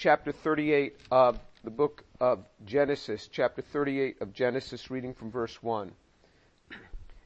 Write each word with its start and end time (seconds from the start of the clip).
chapter 0.00 0.32
38 0.32 0.96
of 1.10 1.38
the 1.62 1.70
book 1.70 2.04
of 2.20 2.42
Genesis, 2.64 3.28
chapter 3.30 3.60
38 3.60 4.22
of 4.22 4.32
Genesis, 4.32 4.90
reading 4.90 5.12
from 5.12 5.30
verse 5.30 5.62
1. 5.62 5.92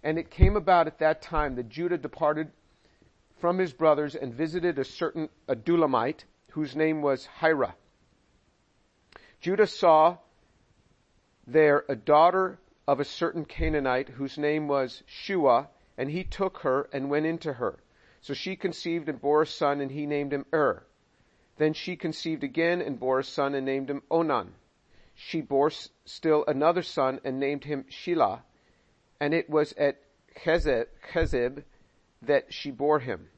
And 0.02 0.18
it 0.18 0.28
came 0.28 0.57
about 0.57 0.89
at 0.89 0.99
that 0.99 1.23
time 1.23 1.55
that 1.55 1.68
Judah 1.68 1.97
departed 1.97 2.50
from 3.41 3.58
his 3.58 3.73
brothers 3.73 4.17
and 4.17 4.34
visited 4.34 4.81
a 4.81 4.84
certain 4.84 5.29
Adullamite 5.49 6.25
whose 6.50 6.75
name 6.75 7.00
was 7.00 7.29
Hira. 7.41 7.76
Judah 9.41 9.68
saw 9.68 10.16
there 11.46 11.84
a 11.88 11.95
daughter 11.95 12.59
of 12.88 12.98
a 12.98 13.04
certain 13.04 13.45
Canaanite 13.45 14.09
whose 14.09 14.36
name 14.36 14.66
was 14.66 15.04
Shua, 15.06 15.68
and 15.96 16.11
he 16.11 16.25
took 16.25 16.59
her 16.59 16.88
and 16.93 17.09
went 17.09 17.27
into 17.27 17.52
her. 17.52 17.79
So 18.20 18.34
she 18.34 18.56
conceived 18.56 19.09
and 19.09 19.20
bore 19.20 19.43
a 19.43 19.46
son, 19.46 19.80
and 19.80 19.93
he 19.93 20.06
named 20.06 20.32
him 20.32 20.45
Er. 20.52 20.84
Then 21.57 21.73
she 21.73 21.96
conceived 21.96 22.43
again 22.43 22.80
and 22.80 22.98
bore 22.98 23.21
a 23.21 23.25
son 23.25 23.54
and 23.54 23.64
named 23.64 23.89
him 23.91 24.03
Onan. 24.11 24.54
She 25.14 25.40
bore 25.40 25.71
still 25.71 26.45
another 26.46 26.82
son 26.82 27.21
and 27.25 27.39
named 27.39 27.64
him 27.64 27.85
Shelah, 27.89 28.43
and 29.21 29.32
it 29.32 29.49
was 29.49 29.72
at 29.75 30.00
Chezib 30.35 31.64
that 32.23 32.53
she 32.53 32.71
bore 32.71 32.98
him. 32.98 33.31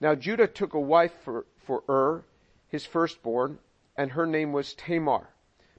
Now 0.00 0.14
Judah 0.14 0.46
took 0.46 0.72
a 0.72 0.80
wife 0.80 1.12
for, 1.22 1.46
for 1.56 1.84
Ur, 1.88 2.24
his 2.68 2.86
firstborn, 2.86 3.58
and 3.96 4.12
her 4.12 4.26
name 4.26 4.52
was 4.52 4.74
Tamar. 4.74 5.28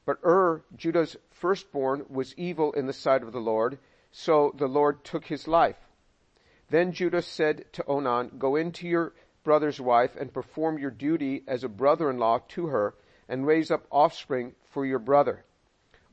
But 0.06 0.20
Ur, 0.24 0.64
Judah's 0.76 1.18
firstborn, 1.32 2.06
was 2.10 2.38
evil 2.38 2.72
in 2.74 2.86
the 2.86 2.94
sight 2.94 3.24
of 3.24 3.32
the 3.32 3.42
Lord, 3.42 3.80
so 4.12 4.54
the 4.56 4.68
Lord 4.68 5.04
took 5.04 5.26
his 5.26 5.48
life. 5.48 5.80
Then 6.70 6.92
Judah 6.92 7.24
said 7.24 7.66
to 7.74 7.86
Onan, 7.88 8.38
Go 8.38 8.56
in 8.56 8.72
to 8.74 8.88
your 8.88 9.14
brother's 9.46 9.80
wife 9.80 10.18
and 10.18 10.34
perform 10.34 10.78
your 10.78 10.92
duty 10.92 11.44
as 11.48 11.64
a 11.64 11.70
brother-in-law 11.70 12.40
to 12.50 12.68
her, 12.68 12.96
and 13.30 13.48
raise 13.48 13.72
up 13.72 13.86
offspring 13.90 14.54
for 14.72 14.86
your 14.86 15.00
brother. 15.00 15.46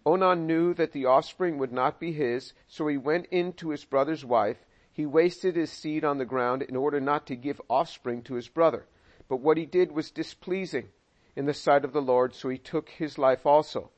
Onan 0.06 0.46
knew 0.46 0.74
that 0.74 0.92
the 0.92 1.06
offspring 1.06 1.58
would 1.58 1.72
not 1.72 1.98
be 1.98 2.12
his, 2.12 2.52
so 2.68 2.86
he 2.86 2.96
went 2.96 3.26
in 3.30 3.52
to 3.54 3.70
his 3.70 3.84
brother's 3.84 4.24
wife. 4.24 4.64
He 4.92 5.06
wasted 5.06 5.56
his 5.56 5.72
seed 5.72 6.04
on 6.04 6.18
the 6.18 6.24
ground 6.24 6.62
in 6.62 6.76
order 6.76 7.00
not 7.00 7.26
to 7.26 7.36
give 7.36 7.60
offspring 7.68 8.22
to 8.22 8.34
his 8.34 8.48
brother. 8.48 8.86
But 9.28 9.40
what 9.40 9.56
he 9.56 9.66
did 9.66 9.92
was 9.92 10.10
displeasing 10.10 10.90
in 11.34 11.46
the 11.46 11.54
sight 11.54 11.84
of 11.84 11.92
the 11.92 12.02
Lord, 12.02 12.34
so 12.34 12.48
he 12.48 12.58
took 12.58 12.90
his 12.90 13.16
life 13.16 13.46
also. 13.46 13.90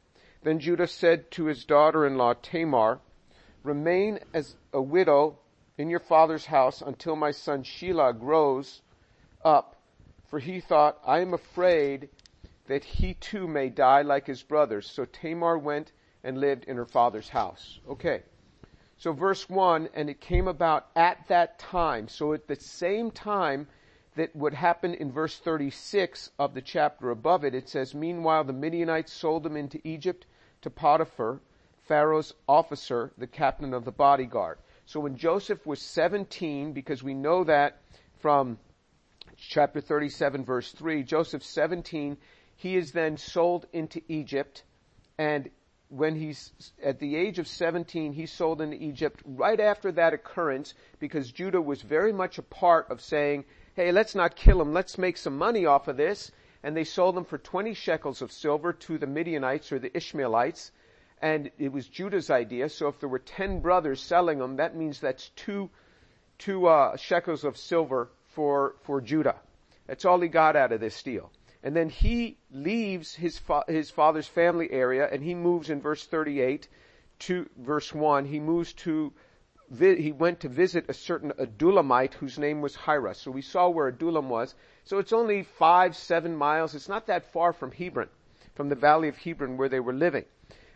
Then 0.43 0.61
Judah 0.61 0.87
said 0.87 1.31
to 1.33 1.47
his 1.47 1.65
daughter-in-law 1.65 2.35
Tamar, 2.43 3.01
Remain 3.63 4.21
as 4.33 4.57
a 4.73 4.81
widow 4.83 5.39
in 5.79 5.89
your 5.89 6.01
father's 6.01 6.47
house 6.47 6.83
until 6.83 7.17
my 7.17 7.31
son 7.31 7.65
Shelah 7.65 8.19
grows 8.19 8.83
up, 9.45 9.77
for 10.27 10.39
he 10.39 10.61
thought, 10.61 10.99
I 11.07 11.21
am 11.21 11.35
afraid 11.35 12.09
that 12.67 12.85
he 12.85 13.15
too 13.15 13.47
may 13.47 13.69
die 13.69 14.03
like 14.03 14.27
his 14.27 14.43
brothers. 14.43 14.91
So 14.91 15.05
Tamar 15.05 15.59
went 15.59 15.93
and 16.23 16.39
lived 16.39 16.65
in 16.65 16.77
her 16.77 16.87
father's 16.87 17.29
house. 17.29 17.79
Okay. 17.89 18.23
So 18.97 19.13
verse 19.13 19.49
1, 19.49 19.91
and 19.95 20.09
it 20.09 20.21
came 20.21 20.49
about 20.49 20.87
at 20.97 21.29
that 21.29 21.59
time. 21.59 22.09
So 22.09 22.33
at 22.33 22.49
the 22.49 22.57
same 22.57 23.11
time 23.11 23.67
that 24.17 24.35
would 24.35 24.55
happen 24.55 24.95
in 24.95 25.13
verse 25.13 25.37
36 25.39 26.31
of 26.39 26.55
the 26.55 26.63
chapter 26.63 27.11
above 27.11 27.45
it, 27.45 27.55
it 27.55 27.69
says, 27.69 27.95
Meanwhile 27.95 28.45
the 28.45 28.53
Midianites 28.53 29.13
sold 29.13 29.43
them 29.43 29.57
into 29.57 29.81
Egypt 29.87 30.27
to 30.63 30.71
Potiphar, 30.71 31.41
Pharaoh's 31.87 32.33
officer, 32.49 33.13
the 33.19 33.27
captain 33.27 33.75
of 33.75 33.85
the 33.85 33.93
bodyguard. 33.93 34.59
So 34.87 35.01
when 35.01 35.17
Joseph 35.17 35.67
was 35.67 35.83
17, 35.83 36.73
because 36.73 37.03
we 37.03 37.13
know 37.13 37.45
that 37.45 37.81
from 38.21 38.59
chapter 39.37 39.81
37 39.81 40.45
verse 40.45 40.73
3, 40.73 41.03
Joseph 41.03 41.43
17, 41.43 42.17
he 42.57 42.77
is 42.77 42.93
then 42.93 43.17
sold 43.17 43.67
into 43.73 44.01
Egypt 44.09 44.63
and 45.19 45.51
when 45.89 46.17
he's 46.17 46.51
at 46.83 46.99
the 46.99 47.15
age 47.15 47.39
of 47.39 47.47
17, 47.47 48.13
he's 48.13 48.33
sold 48.33 48.61
into 48.61 48.83
Egypt 48.83 49.23
right 49.25 49.61
after 49.61 49.93
that 49.93 50.13
occurrence 50.13 50.75
because 50.99 51.31
Judah 51.31 51.61
was 51.61 51.83
very 51.83 52.13
much 52.13 52.39
a 52.39 52.43
part 52.43 52.91
of 52.91 53.01
saying, 53.01 53.45
hey, 53.75 53.93
let's 53.93 54.15
not 54.15 54.35
kill 54.35 54.61
him, 54.61 54.73
let's 54.73 54.99
make 54.99 55.17
some 55.17 55.37
money 55.39 55.67
off 55.67 55.87
of 55.87 55.97
this. 55.97 56.33
And 56.63 56.77
they 56.77 56.85
sold 56.85 57.17
him 57.17 57.25
for 57.25 57.39
20 57.39 57.75
shekels 57.75 58.23
of 58.23 58.33
silver 58.33 58.73
to 58.73 58.99
the 58.99 59.07
Midianites 59.07 59.71
or 59.71 59.79
the 59.79 59.95
Ishmaelites. 59.97 60.73
And 61.21 61.51
it 61.59 61.73
was 61.73 61.87
Judah's 61.87 62.31
idea. 62.31 62.71
So 62.71 62.89
if 62.89 62.99
there 62.99 63.09
were 63.09 63.19
10 63.19 63.61
brothers 63.61 64.01
selling 64.01 64.39
them, 64.39 64.57
that 64.57 64.75
means 64.75 64.99
that's 64.99 65.29
two, 65.37 65.71
two, 66.39 66.67
uh, 66.67 66.97
shekels 66.97 67.45
of 67.45 67.57
silver 67.57 68.09
for, 68.35 68.77
for 68.83 69.01
Judah. 69.01 69.37
That's 69.87 70.05
all 70.05 70.21
he 70.21 70.29
got 70.29 70.57
out 70.57 70.73
of 70.73 70.81
this 70.81 71.03
deal. 71.03 71.31
And 71.63 71.75
then 71.75 71.89
he 71.89 72.37
leaves 72.51 73.15
his, 73.15 73.39
fa- 73.39 73.65
his 73.67 73.91
father's 73.91 74.29
family 74.29 74.71
area 74.71 75.09
and 75.11 75.23
he 75.23 75.35
moves 75.35 75.71
in 75.71 75.81
verse 75.81 76.05
38 76.05 76.69
to 77.21 77.49
verse 77.57 77.95
1. 77.95 78.27
He 78.27 78.41
moves 78.41 78.73
to 78.75 79.13
he 79.79 80.13
went 80.13 80.41
to 80.41 80.49
visit 80.49 80.85
a 80.89 80.95
certain 80.95 81.33
Adullamite 81.33 82.15
whose 82.15 82.39
name 82.39 82.61
was 82.61 82.77
Hira. 82.77 83.15
So 83.15 83.31
we 83.31 83.43
saw 83.43 83.69
where 83.69 83.89
Adullam 83.89 84.29
was. 84.29 84.55
So 84.85 84.99
it's 84.99 85.13
only 85.13 85.43
five, 85.43 85.97
seven 85.97 86.37
miles. 86.37 86.75
It's 86.75 86.89
not 86.89 87.07
that 87.07 87.33
far 87.33 87.53
from 87.53 87.73
Hebron, 87.73 88.09
from 88.55 88.69
the 88.69 88.75
valley 88.75 89.09
of 89.09 89.17
Hebron 89.17 89.57
where 89.57 89.69
they 89.69 89.81
were 89.81 89.95
living. 89.95 90.27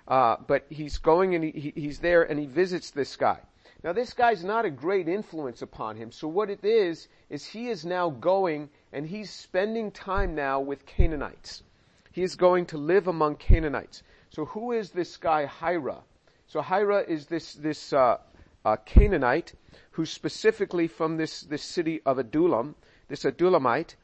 Uh, 0.06 0.36
but 0.46 0.64
he's 0.70 0.96
going 0.98 1.34
and 1.34 1.44
he, 1.44 1.72
he's 1.76 1.98
there 1.98 2.22
and 2.22 2.40
he 2.40 2.46
visits 2.46 2.90
this 2.90 3.14
guy. 3.16 3.40
Now 3.84 3.92
this 3.92 4.12
guy's 4.12 4.42
not 4.42 4.64
a 4.64 4.70
great 4.70 5.08
influence 5.08 5.62
upon 5.62 5.96
him. 5.96 6.10
So 6.10 6.26
what 6.26 6.50
it 6.50 6.64
is, 6.64 7.08
is 7.30 7.46
he 7.46 7.68
is 7.68 7.84
now 7.84 8.10
going 8.10 8.70
and 8.92 9.06
he's 9.06 9.30
spending 9.30 9.92
time 9.92 10.34
now 10.34 10.60
with 10.60 10.86
Canaanites. 10.86 11.62
He 12.10 12.22
is 12.22 12.34
going 12.34 12.66
to 12.66 12.78
live 12.78 13.06
among 13.06 13.36
Canaanites. 13.36 14.02
So 14.30 14.46
who 14.46 14.72
is 14.72 14.90
this 14.90 15.16
guy 15.16 15.46
Hira? 15.46 16.02
So 16.48 16.60
Hira 16.60 17.02
is 17.02 17.26
this, 17.26 17.54
this, 17.54 17.92
uh, 17.92 18.18
uh, 18.64 18.76
Canaanite, 18.84 19.54
who's 19.92 20.10
specifically 20.10 20.88
from 20.88 21.16
this, 21.16 21.42
this 21.42 21.62
city 21.62 22.00
of 22.04 22.18
Adullam, 22.18 22.74
this 23.08 23.22
Adullamite. 23.22 23.94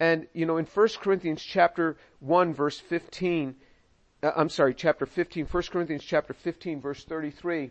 And, 0.00 0.26
you 0.32 0.46
know, 0.46 0.56
in 0.56 0.66
1 0.66 0.88
Corinthians 1.00 1.42
chapter 1.42 1.96
1 2.20 2.54
verse 2.54 2.80
15, 2.80 3.54
uh, 4.22 4.32
I'm 4.34 4.48
sorry, 4.48 4.74
chapter 4.74 5.06
15, 5.06 5.46
1 5.46 5.62
Corinthians 5.70 6.04
chapter 6.04 6.32
15 6.32 6.80
verse 6.80 7.04
33, 7.04 7.70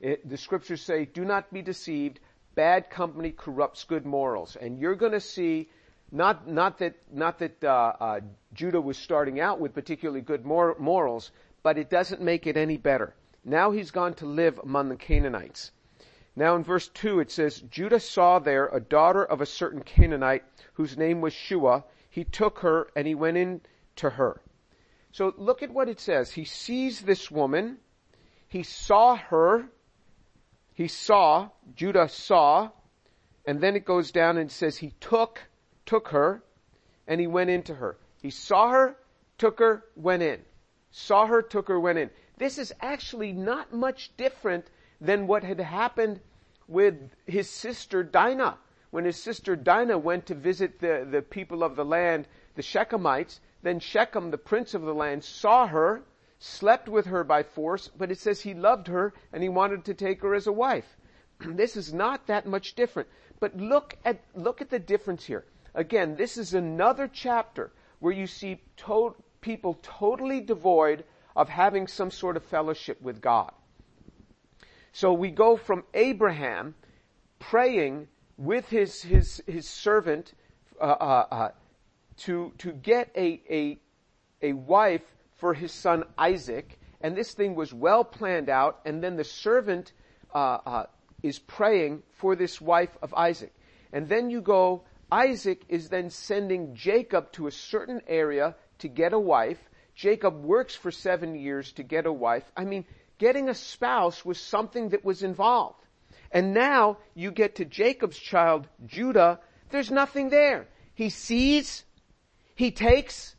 it, 0.00 0.28
the 0.28 0.36
scriptures 0.36 0.82
say, 0.82 1.04
do 1.06 1.24
not 1.24 1.52
be 1.52 1.62
deceived, 1.62 2.20
bad 2.54 2.90
company 2.90 3.32
corrupts 3.32 3.84
good 3.84 4.06
morals. 4.06 4.56
And 4.56 4.78
you're 4.78 4.94
gonna 4.94 5.20
see, 5.20 5.68
not, 6.10 6.48
not 6.48 6.78
that, 6.78 6.94
not 7.12 7.38
that, 7.38 7.62
uh, 7.62 7.92
uh, 8.00 8.20
Judah 8.52 8.80
was 8.80 8.96
starting 8.96 9.40
out 9.40 9.60
with 9.60 9.74
particularly 9.74 10.20
good 10.20 10.44
mor- 10.44 10.76
morals, 10.78 11.32
but 11.62 11.78
it 11.78 11.90
doesn't 11.90 12.20
make 12.20 12.46
it 12.46 12.56
any 12.56 12.76
better. 12.76 13.14
Now 13.44 13.70
he's 13.70 13.90
gone 13.90 14.14
to 14.14 14.26
live 14.26 14.58
among 14.58 14.88
the 14.88 14.96
Canaanites. 14.96 15.72
Now 16.36 16.54
in 16.54 16.62
verse 16.62 16.88
2 16.88 17.20
it 17.20 17.30
says, 17.30 17.60
Judah 17.62 17.98
saw 17.98 18.38
there 18.38 18.66
a 18.68 18.80
daughter 18.80 19.24
of 19.24 19.40
a 19.40 19.46
certain 19.46 19.82
Canaanite 19.82 20.44
whose 20.74 20.96
name 20.96 21.20
was 21.20 21.32
Shua. 21.32 21.84
He 22.10 22.24
took 22.24 22.60
her 22.60 22.88
and 22.94 23.06
he 23.06 23.14
went 23.14 23.36
in 23.36 23.60
to 23.96 24.10
her. 24.10 24.40
So 25.10 25.34
look 25.36 25.62
at 25.62 25.72
what 25.72 25.88
it 25.88 25.98
says. 25.98 26.30
He 26.30 26.44
sees 26.44 27.00
this 27.00 27.30
woman. 27.30 27.78
He 28.46 28.62
saw 28.62 29.16
her. 29.16 29.68
He 30.78 30.86
saw, 30.86 31.50
Judah 31.74 32.08
saw, 32.08 32.70
and 33.44 33.60
then 33.60 33.74
it 33.74 33.84
goes 33.84 34.12
down 34.12 34.36
and 34.36 34.48
says 34.48 34.76
he 34.76 34.92
took, 35.00 35.40
took 35.84 36.10
her, 36.10 36.44
and 37.04 37.20
he 37.20 37.26
went 37.26 37.50
into 37.50 37.74
her. 37.74 37.98
He 38.22 38.30
saw 38.30 38.70
her, 38.70 38.96
took 39.38 39.58
her, 39.58 39.86
went 39.96 40.22
in. 40.22 40.44
Saw 40.92 41.26
her, 41.26 41.42
took 41.42 41.66
her, 41.66 41.80
went 41.80 41.98
in. 41.98 42.10
This 42.36 42.58
is 42.58 42.72
actually 42.80 43.32
not 43.32 43.72
much 43.72 44.16
different 44.16 44.70
than 45.00 45.26
what 45.26 45.42
had 45.42 45.58
happened 45.58 46.20
with 46.68 47.10
his 47.26 47.50
sister 47.50 48.04
Dinah. 48.04 48.56
When 48.90 49.04
his 49.04 49.20
sister 49.20 49.56
Dinah 49.56 49.98
went 49.98 50.26
to 50.26 50.36
visit 50.36 50.78
the, 50.78 51.04
the 51.10 51.22
people 51.22 51.64
of 51.64 51.74
the 51.74 51.84
land, 51.84 52.28
the 52.54 52.62
Shechemites, 52.62 53.40
then 53.62 53.80
Shechem, 53.80 54.30
the 54.30 54.38
prince 54.38 54.74
of 54.74 54.82
the 54.82 54.94
land, 54.94 55.24
saw 55.24 55.66
her, 55.66 56.04
slept 56.38 56.88
with 56.88 57.06
her 57.06 57.24
by 57.24 57.42
force, 57.42 57.88
but 57.88 58.10
it 58.10 58.18
says 58.18 58.40
he 58.40 58.54
loved 58.54 58.86
her 58.88 59.12
and 59.32 59.42
he 59.42 59.48
wanted 59.48 59.84
to 59.84 59.94
take 59.94 60.22
her 60.22 60.34
as 60.34 60.46
a 60.46 60.52
wife. 60.52 60.96
this 61.40 61.76
is 61.76 61.92
not 61.92 62.26
that 62.26 62.46
much 62.46 62.74
different. 62.74 63.08
But 63.40 63.56
look 63.56 63.96
at, 64.04 64.20
look 64.34 64.60
at 64.60 64.70
the 64.70 64.78
difference 64.78 65.24
here. 65.24 65.44
Again, 65.74 66.16
this 66.16 66.36
is 66.36 66.54
another 66.54 67.08
chapter 67.12 67.72
where 68.00 68.12
you 68.12 68.26
see 68.26 68.60
to- 68.78 69.14
people 69.40 69.78
totally 69.82 70.40
devoid 70.40 71.04
of 71.36 71.48
having 71.48 71.86
some 71.86 72.10
sort 72.10 72.36
of 72.36 72.44
fellowship 72.44 73.00
with 73.00 73.20
God. 73.20 73.52
So 74.92 75.12
we 75.12 75.30
go 75.30 75.56
from 75.56 75.84
Abraham 75.94 76.74
praying 77.38 78.08
with 78.36 78.68
his, 78.68 79.02
his, 79.02 79.42
his 79.46 79.68
servant, 79.68 80.34
uh, 80.80 80.84
uh, 80.84 81.26
uh, 81.30 81.50
to, 82.18 82.52
to 82.58 82.72
get 82.72 83.10
a, 83.16 83.40
a, 83.48 83.78
a 84.42 84.52
wife 84.52 85.02
for 85.38 85.54
his 85.54 85.72
son 85.72 86.04
Isaac, 86.16 86.78
and 87.00 87.16
this 87.16 87.32
thing 87.32 87.54
was 87.54 87.72
well 87.72 88.04
planned 88.04 88.48
out, 88.48 88.80
and 88.84 89.02
then 89.02 89.16
the 89.16 89.24
servant, 89.24 89.92
uh, 90.34 90.58
uh, 90.66 90.86
is 91.22 91.38
praying 91.38 92.02
for 92.10 92.36
this 92.36 92.60
wife 92.60 92.96
of 93.02 93.12
Isaac. 93.14 93.52
And 93.92 94.08
then 94.08 94.30
you 94.30 94.40
go 94.40 94.84
Isaac 95.10 95.64
is 95.68 95.88
then 95.88 96.10
sending 96.10 96.74
Jacob 96.74 97.32
to 97.32 97.46
a 97.46 97.50
certain 97.52 98.02
area 98.06 98.54
to 98.78 98.88
get 98.88 99.12
a 99.12 99.18
wife. 99.18 99.58
Jacob 99.94 100.44
works 100.44 100.74
for 100.74 100.90
seven 100.90 101.34
years 101.34 101.72
to 101.72 101.82
get 101.82 102.06
a 102.06 102.12
wife. 102.12 102.44
I 102.56 102.64
mean, 102.64 102.84
getting 103.16 103.48
a 103.48 103.54
spouse 103.54 104.24
was 104.24 104.38
something 104.38 104.90
that 104.90 105.04
was 105.04 105.22
involved. 105.22 105.82
And 106.30 106.52
now 106.52 106.98
you 107.14 107.30
get 107.30 107.56
to 107.56 107.64
Jacob's 107.64 108.18
child, 108.18 108.68
Judah, 108.86 109.40
there's 109.70 109.90
nothing 109.90 110.28
there. 110.28 110.68
He 110.94 111.08
sees, 111.08 111.84
he 112.54 112.70
takes, 112.70 113.34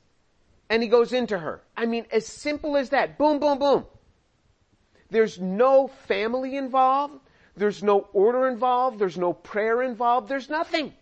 and 0.70 0.84
he 0.84 0.90
goes 0.90 1.14
into 1.14 1.38
her. 1.38 1.62
I 1.76 1.86
mean, 1.86 2.06
as 2.12 2.26
simple 2.26 2.78
as 2.78 2.90
that. 2.90 3.18
Boom, 3.18 3.40
boom, 3.40 3.60
boom. 3.60 3.86
There's 5.10 5.40
no 5.40 5.88
family 5.88 6.56
involved. 6.56 7.20
There's 7.58 7.82
no 7.82 8.08
order 8.14 8.48
involved. 8.48 9.00
There's 9.00 9.18
no 9.18 9.34
prayer 9.34 9.82
involved. 9.82 10.30
There's 10.30 10.50
nothing. 10.50 10.94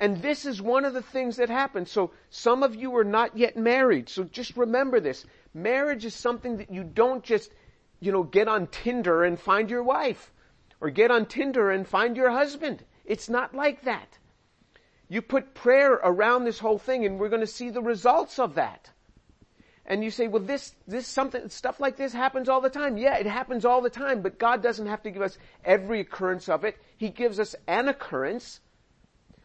And 0.00 0.20
this 0.20 0.44
is 0.44 0.60
one 0.60 0.84
of 0.84 0.94
the 0.94 1.02
things 1.02 1.36
that 1.36 1.48
happens. 1.48 1.90
So 1.90 2.10
some 2.30 2.64
of 2.64 2.74
you 2.74 2.96
are 2.96 3.04
not 3.04 3.38
yet 3.38 3.56
married. 3.56 4.08
So 4.08 4.24
just 4.24 4.56
remember 4.56 4.98
this. 4.98 5.24
Marriage 5.54 6.04
is 6.04 6.14
something 6.14 6.56
that 6.56 6.72
you 6.72 6.82
don't 6.82 7.22
just, 7.22 7.52
you 8.00 8.10
know, 8.10 8.24
get 8.24 8.48
on 8.48 8.66
Tinder 8.66 9.22
and 9.22 9.38
find 9.38 9.70
your 9.70 9.84
wife 9.84 10.32
or 10.80 10.90
get 10.90 11.12
on 11.12 11.26
Tinder 11.26 11.70
and 11.70 11.86
find 11.86 12.16
your 12.16 12.30
husband. 12.30 12.84
It's 13.04 13.28
not 13.28 13.54
like 13.54 13.82
that. 13.82 14.18
You 15.12 15.20
put 15.20 15.52
prayer 15.52 15.92
around 15.92 16.44
this 16.44 16.58
whole 16.58 16.78
thing 16.78 17.04
and 17.04 17.20
we're 17.20 17.28
going 17.28 17.42
to 17.42 17.46
see 17.46 17.68
the 17.68 17.82
results 17.82 18.38
of 18.38 18.54
that. 18.54 18.88
And 19.84 20.02
you 20.02 20.10
say, 20.10 20.26
well, 20.26 20.42
this, 20.42 20.74
this 20.88 21.06
something, 21.06 21.50
stuff 21.50 21.80
like 21.80 21.98
this 21.98 22.14
happens 22.14 22.48
all 22.48 22.62
the 22.62 22.70
time. 22.70 22.96
Yeah, 22.96 23.18
it 23.18 23.26
happens 23.26 23.66
all 23.66 23.82
the 23.82 23.90
time, 23.90 24.22
but 24.22 24.38
God 24.38 24.62
doesn't 24.62 24.86
have 24.86 25.02
to 25.02 25.10
give 25.10 25.20
us 25.20 25.36
every 25.66 26.00
occurrence 26.00 26.48
of 26.48 26.64
it. 26.64 26.78
He 26.96 27.10
gives 27.10 27.38
us 27.38 27.54
an 27.68 27.88
occurrence 27.88 28.60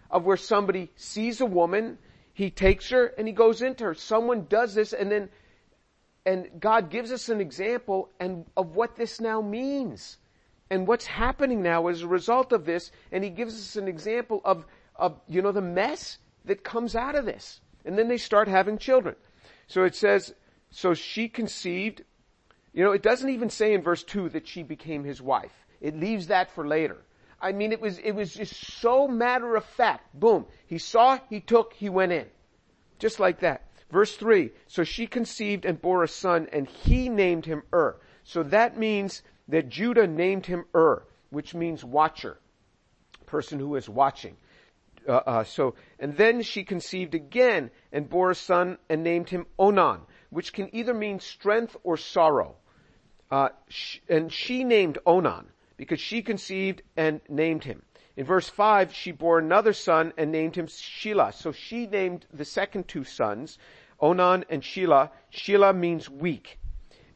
of 0.09 0.23
where 0.23 0.37
somebody 0.37 0.89
sees 0.95 1.41
a 1.41 1.45
woman, 1.45 1.97
he 2.33 2.49
takes 2.49 2.89
her 2.91 3.07
and 3.17 3.27
he 3.27 3.33
goes 3.33 3.61
into 3.61 3.83
her. 3.83 3.93
Someone 3.93 4.45
does 4.47 4.73
this 4.73 4.93
and 4.93 5.11
then, 5.11 5.27
and 6.25 6.47
God 6.61 6.89
gives 6.89 7.11
us 7.11 7.27
an 7.27 7.41
example 7.41 8.07
and 8.21 8.45
of 8.55 8.73
what 8.73 8.95
this 8.95 9.19
now 9.19 9.41
means 9.41 10.15
and 10.69 10.87
what's 10.87 11.05
happening 11.05 11.61
now 11.61 11.87
as 11.87 12.03
a 12.03 12.07
result 12.07 12.53
of 12.53 12.63
this. 12.63 12.89
And 13.11 13.21
he 13.21 13.29
gives 13.29 13.53
us 13.53 13.75
an 13.75 13.89
example 13.89 14.39
of, 14.45 14.65
of, 14.97 15.19
you 15.27 15.41
know, 15.41 15.51
the 15.51 15.61
mess 15.61 16.17
that 16.45 16.63
comes 16.63 16.95
out 16.95 17.15
of 17.15 17.25
this. 17.25 17.61
And 17.85 17.97
then 17.97 18.07
they 18.07 18.17
start 18.17 18.47
having 18.47 18.77
children. 18.77 19.15
So 19.67 19.83
it 19.83 19.95
says, 19.95 20.33
so 20.71 20.93
she 20.93 21.29
conceived, 21.29 22.03
you 22.73 22.83
know, 22.83 22.91
it 22.91 23.03
doesn't 23.03 23.29
even 23.29 23.49
say 23.49 23.73
in 23.73 23.81
verse 23.81 24.03
2 24.03 24.29
that 24.29 24.47
she 24.47 24.63
became 24.63 25.03
his 25.03 25.21
wife. 25.21 25.65
It 25.79 25.99
leaves 25.99 26.27
that 26.27 26.51
for 26.51 26.67
later. 26.67 26.97
I 27.39 27.51
mean, 27.51 27.71
it 27.71 27.79
was, 27.79 27.99
it 27.99 28.13
was 28.13 28.33
just 28.33 28.55
so 28.79 29.07
matter 29.07 29.55
of 29.55 29.63
fact. 29.63 30.19
Boom. 30.19 30.45
He 30.65 30.77
saw, 30.77 31.19
he 31.29 31.39
took, 31.39 31.73
he 31.73 31.89
went 31.89 32.11
in. 32.11 32.25
Just 32.99 33.19
like 33.19 33.39
that. 33.41 33.67
Verse 33.91 34.15
3. 34.15 34.51
So 34.67 34.83
she 34.83 35.07
conceived 35.07 35.65
and 35.65 35.81
bore 35.81 36.03
a 36.03 36.07
son 36.07 36.47
and 36.51 36.67
he 36.67 37.09
named 37.09 37.45
him 37.45 37.63
Ur. 37.73 37.97
So 38.23 38.43
that 38.43 38.77
means 38.77 39.21
that 39.47 39.69
Judah 39.69 40.07
named 40.07 40.47
him 40.47 40.65
Ur, 40.75 41.03
which 41.29 41.53
means 41.53 41.85
watcher. 41.85 42.39
Person 43.25 43.59
who 43.59 43.75
is 43.75 43.87
watching. 43.87 44.35
Uh, 45.07 45.21
uh, 45.25 45.43
so, 45.43 45.73
and 45.99 46.17
then 46.17 46.41
she 46.41 46.63
conceived 46.63 47.15
again 47.15 47.71
and 47.91 48.09
bore 48.09 48.31
a 48.31 48.35
son 48.35 48.77
and 48.89 49.03
named 49.03 49.29
him 49.29 49.45
Onan, 49.57 50.01
which 50.29 50.51
can 50.51 50.73
either 50.75 50.93
mean 50.93 51.19
strength 51.19 51.77
or 51.83 51.95
sorrow. 51.95 52.55
Uh, 53.31 53.49
sh- 53.69 53.99
and 54.09 54.31
she 54.31 54.63
named 54.63 54.97
Onan 55.05 55.47
because 55.77 55.99
she 55.99 56.21
conceived 56.21 56.81
and 56.97 57.21
named 57.29 57.63
him. 57.63 57.83
In 58.17 58.25
verse 58.25 58.49
5, 58.49 58.93
she 58.93 59.11
bore 59.11 59.39
another 59.39 59.73
son 59.73 60.11
and 60.17 60.31
named 60.31 60.55
him 60.55 60.67
Shelah. 60.67 61.33
So 61.33 61.51
she 61.51 61.85
named 61.85 62.25
the 62.33 62.45
second 62.45 62.87
two 62.87 63.03
sons, 63.03 63.59
Onan 63.99 64.45
and 64.49 64.63
Shelah. 64.63 65.11
Shelah 65.31 65.77
means 65.77 66.09
weak. 66.09 66.59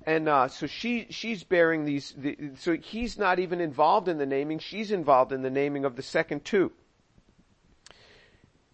And 0.05 0.29
uh, 0.29 0.47
so 0.47 0.65
she 0.65 1.07
she's 1.09 1.43
bearing 1.43 1.85
these. 1.85 2.13
The, 2.17 2.51
so 2.55 2.75
he's 2.75 3.17
not 3.17 3.39
even 3.39 3.61
involved 3.61 4.07
in 4.07 4.17
the 4.17 4.25
naming. 4.25 4.57
She's 4.59 4.91
involved 4.91 5.31
in 5.31 5.43
the 5.43 5.49
naming 5.49 5.85
of 5.85 5.95
the 5.95 6.01
second 6.01 6.43
two. 6.43 6.71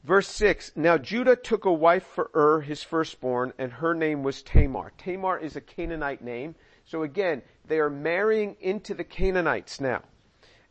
Verse 0.03 0.27
6, 0.27 0.73
Now 0.75 0.97
Judah 0.97 1.35
took 1.35 1.65
a 1.65 1.73
wife 1.73 2.05
for 2.05 2.29
Ur, 2.35 2.61
his 2.61 2.83
firstborn, 2.83 3.53
and 3.57 3.71
her 3.71 3.93
name 3.93 4.23
was 4.23 4.41
Tamar. 4.41 4.93
Tamar 4.97 5.37
is 5.37 5.55
a 5.55 5.61
Canaanite 5.61 6.23
name. 6.23 6.55
So 6.85 7.03
again, 7.03 7.41
they 7.67 7.79
are 7.79 7.89
marrying 7.89 8.55
into 8.61 8.93
the 8.93 9.03
Canaanites 9.03 9.81
now. 9.81 10.03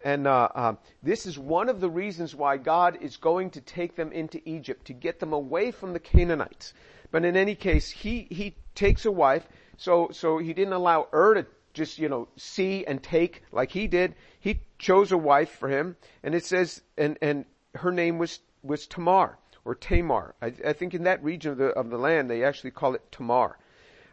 And 0.05 0.27
uh, 0.27 0.49
uh, 0.55 0.75
this 1.03 1.27
is 1.27 1.39
one 1.39 1.69
of 1.69 1.81
the 1.81 1.91
reasons 1.91 2.35
why 2.35 2.57
God 2.57 2.99
is 3.01 3.17
going 3.17 3.51
to 3.51 3.61
take 3.61 3.97
them 3.97 4.13
into 4.13 4.41
Egypt, 4.49 4.87
to 4.87 4.93
get 4.93 5.21
them 5.21 5.33
away 5.33 5.71
from 5.71 5.93
the 5.93 5.99
Canaanites. 5.99 6.75
But 7.11 7.25
in 7.25 7.37
any 7.37 7.55
case, 7.55 7.91
he, 7.91 8.27
he 8.31 8.57
takes 8.75 9.05
a 9.05 9.13
wife, 9.13 9.47
so, 9.77 10.11
so 10.13 10.39
he 10.39 10.53
didn't 10.53 10.75
allow 10.75 11.09
Ur 11.13 11.35
to 11.35 11.47
just, 11.75 11.99
you 11.99 12.09
know, 12.09 12.29
see 12.37 12.87
and 12.87 13.03
take 13.03 13.43
like 13.53 13.71
he 13.71 13.87
did. 13.87 14.15
He 14.41 14.61
chose 14.79 15.13
a 15.13 15.19
wife 15.19 15.51
for 15.51 15.69
him, 15.69 15.97
and 16.23 16.35
it 16.35 16.45
says, 16.45 16.83
and, 16.97 17.19
and 17.21 17.45
her 17.75 17.93
name 17.93 18.19
was, 18.19 18.41
was 18.67 18.87
Tamar, 18.87 19.39
or 19.65 19.75
Tamar. 19.75 20.35
I, 20.41 20.53
I 20.67 20.73
think 20.73 20.95
in 20.95 21.05
that 21.05 21.23
region 21.23 21.53
of 21.53 21.59
the, 21.59 21.69
of 21.69 21.91
the 21.91 21.99
land, 21.99 22.31
they 22.31 22.45
actually 22.45 22.71
call 22.71 22.95
it 22.95 23.13
Tamar. 23.13 23.59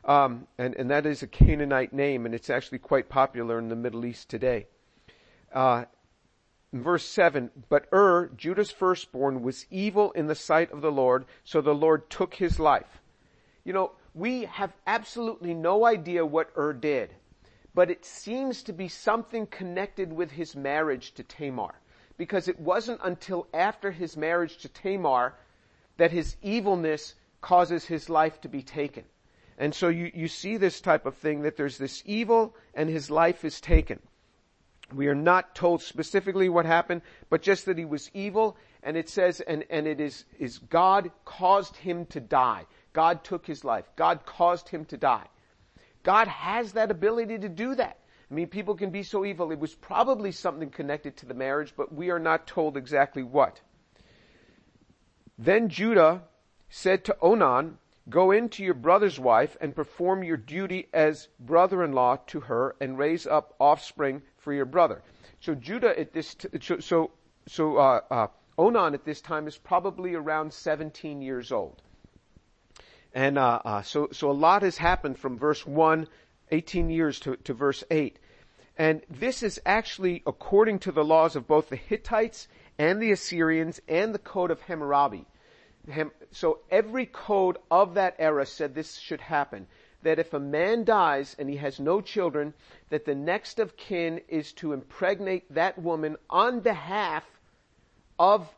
Um, 0.05 0.47
and, 0.57 0.75
and 0.75 0.89
that 0.89 1.05
is 1.05 1.23
a 1.23 1.27
Canaanite 1.27 1.93
name, 1.93 2.25
and 2.25 2.35
it's 2.35 2.49
actually 2.49 2.79
quite 2.79 3.07
popular 3.07 3.57
in 3.57 3.69
the 3.69 3.75
Middle 3.75 4.05
East 4.05 4.29
today. 4.29 4.67
Uh, 5.53 5.85
verse 6.73 7.05
7, 7.05 7.51
But 7.69 7.87
Ur, 7.93 8.29
Judah's 8.35 8.71
firstborn, 8.71 9.43
was 9.43 9.65
evil 9.69 10.11
in 10.11 10.27
the 10.27 10.35
sight 10.35 10.71
of 10.71 10.81
the 10.81 10.91
Lord, 10.91 11.25
so 11.43 11.61
the 11.61 11.75
Lord 11.75 12.09
took 12.09 12.33
his 12.33 12.59
life. 12.59 13.01
You 13.63 13.73
know, 13.73 13.91
we 14.13 14.45
have 14.45 14.73
absolutely 14.85 15.53
no 15.53 15.85
idea 15.85 16.25
what 16.25 16.51
Ur 16.57 16.73
did, 16.73 17.15
but 17.73 17.89
it 17.89 18.03
seems 18.03 18.63
to 18.63 18.73
be 18.73 18.87
something 18.87 19.47
connected 19.47 20.11
with 20.11 20.31
his 20.31 20.55
marriage 20.55 21.13
to 21.13 21.23
Tamar. 21.23 21.75
Because 22.17 22.47
it 22.47 22.59
wasn't 22.59 23.01
until 23.03 23.47
after 23.53 23.91
his 23.91 24.15
marriage 24.15 24.57
to 24.57 24.69
Tamar 24.69 25.33
that 25.97 26.11
his 26.11 26.35
evilness 26.41 27.15
causes 27.41 27.85
his 27.85 28.09
life 28.09 28.39
to 28.41 28.49
be 28.49 28.61
taken. 28.61 29.03
And 29.57 29.73
so 29.73 29.89
you, 29.89 30.11
you 30.13 30.27
see 30.27 30.57
this 30.57 30.81
type 30.81 31.05
of 31.05 31.15
thing 31.15 31.41
that 31.41 31.57
there's 31.57 31.77
this 31.77 32.01
evil 32.05 32.55
and 32.73 32.89
his 32.89 33.11
life 33.11 33.45
is 33.45 33.61
taken. 33.61 33.99
We 34.93 35.07
are 35.07 35.15
not 35.15 35.55
told 35.55 35.81
specifically 35.81 36.49
what 36.49 36.65
happened, 36.65 37.01
but 37.29 37.41
just 37.41 37.65
that 37.65 37.77
he 37.77 37.85
was 37.85 38.09
evil 38.13 38.57
and 38.83 38.97
it 38.97 39.09
says, 39.09 39.39
and, 39.39 39.63
and 39.69 39.87
it 39.87 39.99
is, 39.99 40.25
is 40.39 40.59
God 40.59 41.11
caused 41.25 41.77
him 41.77 42.05
to 42.07 42.19
die. 42.19 42.65
God 42.91 43.23
took 43.23 43.45
his 43.45 43.63
life. 43.63 43.85
God 43.95 44.25
caused 44.25 44.69
him 44.69 44.85
to 44.85 44.97
die. 44.97 45.25
God 46.03 46.27
has 46.27 46.73
that 46.73 46.91
ability 46.91 47.39
to 47.39 47.49
do 47.49 47.75
that. 47.75 47.97
I 48.29 48.33
mean, 48.33 48.47
people 48.47 48.75
can 48.75 48.89
be 48.89 49.03
so 49.03 49.25
evil. 49.25 49.51
It 49.51 49.59
was 49.59 49.75
probably 49.75 50.31
something 50.31 50.69
connected 50.69 51.17
to 51.17 51.25
the 51.25 51.33
marriage, 51.33 51.73
but 51.75 51.93
we 51.93 52.09
are 52.09 52.19
not 52.19 52.47
told 52.47 52.77
exactly 52.77 53.23
what. 53.23 53.61
Then 55.37 55.69
Judah 55.69 56.23
said 56.69 57.05
to 57.05 57.17
Onan, 57.21 57.77
Go 58.09 58.31
in 58.31 58.49
to 58.49 58.63
your 58.63 58.73
brother's 58.73 59.17
wife 59.17 59.55
and 59.61 59.73
perform 59.73 60.23
your 60.23 60.35
duty 60.35 60.89
as 60.91 61.29
brother-in-law 61.39 62.17
to 62.27 62.41
her 62.41 62.75
and 62.81 62.97
raise 62.97 63.25
up 63.25 63.55
offspring 63.59 64.21
for 64.37 64.51
your 64.51 64.65
brother. 64.65 65.01
So 65.39 65.55
Judah 65.55 65.97
at 65.97 66.11
this, 66.11 66.35
t- 66.35 66.49
so, 66.81 67.11
so, 67.47 67.77
uh, 67.77 68.01
uh, 68.11 68.27
Onan 68.57 68.93
at 68.93 69.05
this 69.05 69.21
time 69.21 69.47
is 69.47 69.57
probably 69.57 70.15
around 70.15 70.51
17 70.51 71.21
years 71.21 71.51
old. 71.51 71.81
And 73.13 73.37
uh, 73.37 73.61
uh, 73.63 73.81
so, 73.83 74.09
so 74.11 74.29
a 74.29 74.33
lot 74.33 74.63
has 74.63 74.77
happened 74.77 75.17
from 75.17 75.37
verse 75.37 75.65
1, 75.65 76.07
18 76.53 76.89
years 76.89 77.19
to, 77.21 77.35
to 77.35 77.53
verse 77.53 77.83
8. 77.91 78.17
And 78.77 79.01
this 79.09 79.43
is 79.43 79.59
actually 79.65 80.23
according 80.25 80.79
to 80.79 80.91
the 80.91 81.03
laws 81.03 81.35
of 81.35 81.47
both 81.47 81.69
the 81.69 81.75
Hittites 81.75 82.47
and 82.77 83.01
the 83.01 83.11
Assyrians 83.11 83.81
and 83.87 84.13
the 84.13 84.19
code 84.19 84.51
of 84.51 84.61
Hammurabi 84.61 85.25
so 86.31 86.59
every 86.71 87.05
code 87.05 87.57
of 87.69 87.95
that 87.95 88.15
era 88.17 88.45
said 88.45 88.73
this 88.73 88.97
should 88.97 89.21
happen. 89.21 89.67
That 90.03 90.19
if 90.19 90.33
a 90.33 90.39
man 90.39 90.83
dies 90.83 91.35
and 91.37 91.49
he 91.49 91.57
has 91.57 91.79
no 91.79 92.01
children, 92.01 92.53
that 92.89 93.05
the 93.05 93.15
next 93.15 93.59
of 93.59 93.77
kin 93.77 94.21
is 94.27 94.51
to 94.53 94.73
impregnate 94.73 95.53
that 95.53 95.77
woman 95.77 96.17
on 96.29 96.59
behalf 96.59 97.25
of 98.19 98.49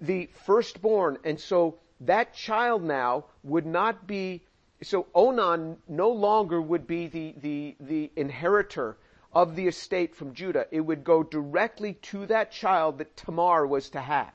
the 0.00 0.26
firstborn. 0.44 1.18
And 1.24 1.38
so 1.40 1.78
that 2.00 2.34
child 2.34 2.82
now 2.82 3.26
would 3.42 3.66
not 3.66 4.06
be, 4.06 4.42
so 4.82 5.06
Onan 5.14 5.76
no 5.88 6.10
longer 6.10 6.60
would 6.60 6.86
be 6.86 7.06
the, 7.06 7.34
the, 7.40 7.76
the 7.80 8.10
inheritor 8.16 8.96
of 9.32 9.56
the 9.56 9.66
estate 9.66 10.14
from 10.14 10.34
Judah. 10.34 10.66
It 10.70 10.80
would 10.80 11.04
go 11.04 11.22
directly 11.22 11.94
to 12.10 12.26
that 12.26 12.52
child 12.52 12.98
that 12.98 13.16
Tamar 13.16 13.66
was 13.66 13.90
to 13.90 14.00
have. 14.00 14.32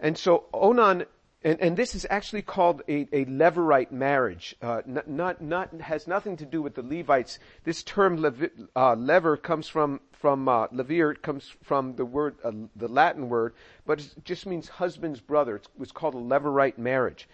And 0.00 0.16
so 0.18 0.44
Onan 0.52 1.04
And, 1.44 1.60
and 1.60 1.76
this 1.76 1.94
is 1.94 2.06
actually 2.08 2.42
called 2.42 2.82
a, 2.88 3.08
a 3.12 3.24
Levirate 3.24 3.90
marriage. 3.90 4.54
Uh, 4.62 4.82
not, 4.86 5.08
not, 5.08 5.40
not, 5.40 5.74
has 5.80 6.06
nothing 6.06 6.36
to 6.36 6.46
do 6.46 6.62
with 6.62 6.74
the 6.74 6.82
Levites. 6.82 7.40
This 7.64 7.82
term 7.82 8.22
levi, 8.22 8.46
uh, 8.76 8.94
lever 8.94 9.36
comes 9.36 9.66
from, 9.68 10.00
from, 10.12 10.48
uh, 10.48 10.68
levir, 10.68 11.20
comes 11.20 11.52
from 11.64 11.96
the 11.96 12.04
word, 12.04 12.36
uh, 12.44 12.52
the 12.76 12.86
Latin 12.86 13.28
word, 13.28 13.54
but 13.84 13.98
it 13.98 14.24
just 14.24 14.46
means 14.46 14.68
husband's 14.68 15.20
brother. 15.20 15.56
It 15.56 15.66
was 15.76 15.90
called 15.90 16.14
a 16.14 16.18
Levirate 16.18 16.78
marriage. 16.78 17.28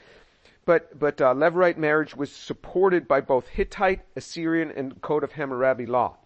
But, 0.69 0.99
but, 0.99 1.19
uh, 1.23 1.33
Levirate 1.33 1.79
marriage 1.79 2.15
was 2.15 2.31
supported 2.31 3.09
by 3.09 3.23
both 3.23 3.49
Hittite, 3.49 4.03
Assyrian, 4.15 4.71
and 4.71 5.01
Code 5.01 5.25
of 5.25 5.33
Hammurabi 5.33 5.87
law. 5.87 6.19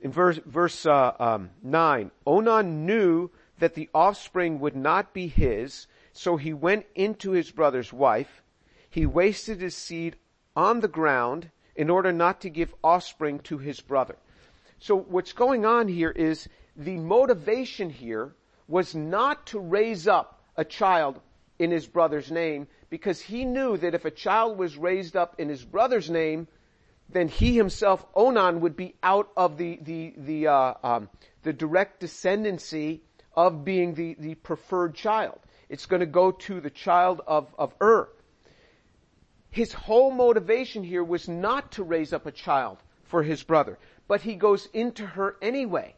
In 0.00 0.10
verse, 0.10 0.40
verse, 0.44 0.84
uh, 0.84 1.12
um, 1.20 1.50
9, 1.62 2.10
Onan 2.26 2.84
knew 2.84 3.30
that 3.60 3.74
the 3.74 3.88
offspring 3.94 4.58
would 4.58 4.74
not 4.74 5.14
be 5.14 5.28
his, 5.28 5.86
so 6.12 6.36
he 6.36 6.52
went 6.52 6.84
into 6.96 7.30
his 7.30 7.52
brother's 7.52 7.92
wife. 7.92 8.42
He 8.90 9.06
wasted 9.06 9.60
his 9.60 9.76
seed 9.76 10.16
on 10.56 10.80
the 10.80 10.88
ground 10.88 11.50
in 11.76 11.90
order 11.90 12.10
not 12.10 12.40
to 12.40 12.50
give 12.50 12.74
offspring 12.82 13.38
to 13.44 13.58
his 13.58 13.78
brother. 13.80 14.16
So 14.80 14.98
what's 14.98 15.32
going 15.32 15.64
on 15.64 15.86
here 15.86 16.10
is 16.10 16.48
the 16.74 16.96
motivation 16.96 17.88
here 17.88 18.34
was 18.66 18.96
not 18.96 19.46
to 19.46 19.60
raise 19.60 20.08
up 20.08 20.40
a 20.56 20.64
child 20.64 21.20
in 21.58 21.70
his 21.70 21.86
brother's 21.86 22.32
name 22.32 22.66
because 22.88 23.20
he 23.20 23.44
knew 23.44 23.76
that 23.76 23.94
if 23.94 24.04
a 24.04 24.10
child 24.10 24.58
was 24.58 24.76
raised 24.76 25.16
up 25.16 25.34
in 25.38 25.48
his 25.48 25.64
brother's 25.64 26.08
name, 26.08 26.46
then 27.08 27.28
he 27.28 27.56
himself, 27.56 28.04
Onan, 28.14 28.60
would 28.60 28.76
be 28.76 28.94
out 29.02 29.30
of 29.36 29.58
the 29.58 29.78
the 29.82 30.14
the 30.16 30.46
uh, 30.48 30.74
um, 30.82 31.08
the 31.42 31.52
direct 31.52 32.00
descendancy 32.00 33.00
of 33.34 33.64
being 33.64 33.94
the 33.94 34.14
the 34.18 34.34
preferred 34.34 34.94
child. 34.94 35.38
It's 35.68 35.86
going 35.86 36.00
to 36.00 36.06
go 36.06 36.30
to 36.30 36.60
the 36.60 36.70
child 36.70 37.20
of, 37.26 37.52
of 37.58 37.74
Ur. 37.80 38.08
His 39.50 39.72
whole 39.72 40.12
motivation 40.12 40.84
here 40.84 41.02
was 41.02 41.28
not 41.28 41.72
to 41.72 41.82
raise 41.82 42.12
up 42.12 42.26
a 42.26 42.30
child 42.30 42.78
for 43.04 43.22
his 43.22 43.42
brother, 43.42 43.78
but 44.06 44.20
he 44.20 44.36
goes 44.36 44.66
into 44.72 45.04
her 45.06 45.36
anyway. 45.42 45.95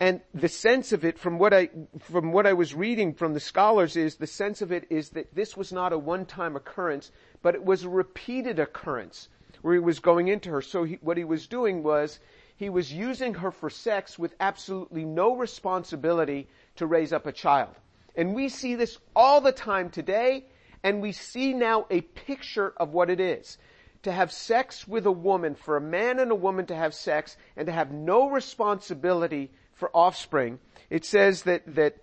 And 0.00 0.20
the 0.34 0.48
sense 0.48 0.92
of 0.92 1.04
it 1.04 1.18
from 1.18 1.38
what 1.38 1.54
I, 1.54 1.70
from 2.00 2.32
what 2.32 2.46
I 2.46 2.52
was 2.52 2.74
reading 2.74 3.14
from 3.14 3.32
the 3.32 3.40
scholars 3.40 3.96
is, 3.96 4.16
the 4.16 4.26
sense 4.26 4.60
of 4.60 4.72
it 4.72 4.86
is 4.90 5.10
that 5.10 5.34
this 5.34 5.56
was 5.56 5.72
not 5.72 5.92
a 5.92 5.98
one-time 5.98 6.56
occurrence, 6.56 7.12
but 7.42 7.54
it 7.54 7.64
was 7.64 7.84
a 7.84 7.88
repeated 7.88 8.58
occurrence 8.58 9.28
where 9.62 9.74
he 9.74 9.80
was 9.80 10.00
going 10.00 10.28
into 10.28 10.50
her. 10.50 10.62
So 10.62 10.82
he, 10.82 10.98
what 11.00 11.16
he 11.16 11.24
was 11.24 11.46
doing 11.46 11.82
was, 11.82 12.18
he 12.56 12.68
was 12.68 12.92
using 12.92 13.34
her 13.34 13.50
for 13.50 13.70
sex 13.70 14.18
with 14.18 14.34
absolutely 14.40 15.04
no 15.04 15.36
responsibility 15.36 16.48
to 16.76 16.86
raise 16.86 17.12
up 17.12 17.26
a 17.26 17.32
child. 17.32 17.74
And 18.16 18.34
we 18.34 18.48
see 18.48 18.74
this 18.74 18.98
all 19.14 19.40
the 19.40 19.52
time 19.52 19.90
today, 19.90 20.44
and 20.82 21.02
we 21.02 21.12
see 21.12 21.52
now 21.52 21.86
a 21.88 22.00
picture 22.00 22.74
of 22.76 22.92
what 22.92 23.10
it 23.10 23.20
is. 23.20 23.58
To 24.02 24.12
have 24.12 24.32
sex 24.32 24.86
with 24.86 25.06
a 25.06 25.12
woman, 25.12 25.54
for 25.54 25.76
a 25.76 25.80
man 25.80 26.18
and 26.18 26.30
a 26.30 26.36
woman 26.36 26.66
to 26.66 26.76
have 26.76 26.94
sex, 26.94 27.36
and 27.56 27.66
to 27.66 27.72
have 27.72 27.90
no 27.90 28.28
responsibility 28.28 29.50
for 29.74 29.90
offspring. 29.94 30.58
It 30.90 31.04
says 31.04 31.42
that, 31.42 31.62
that 31.74 31.96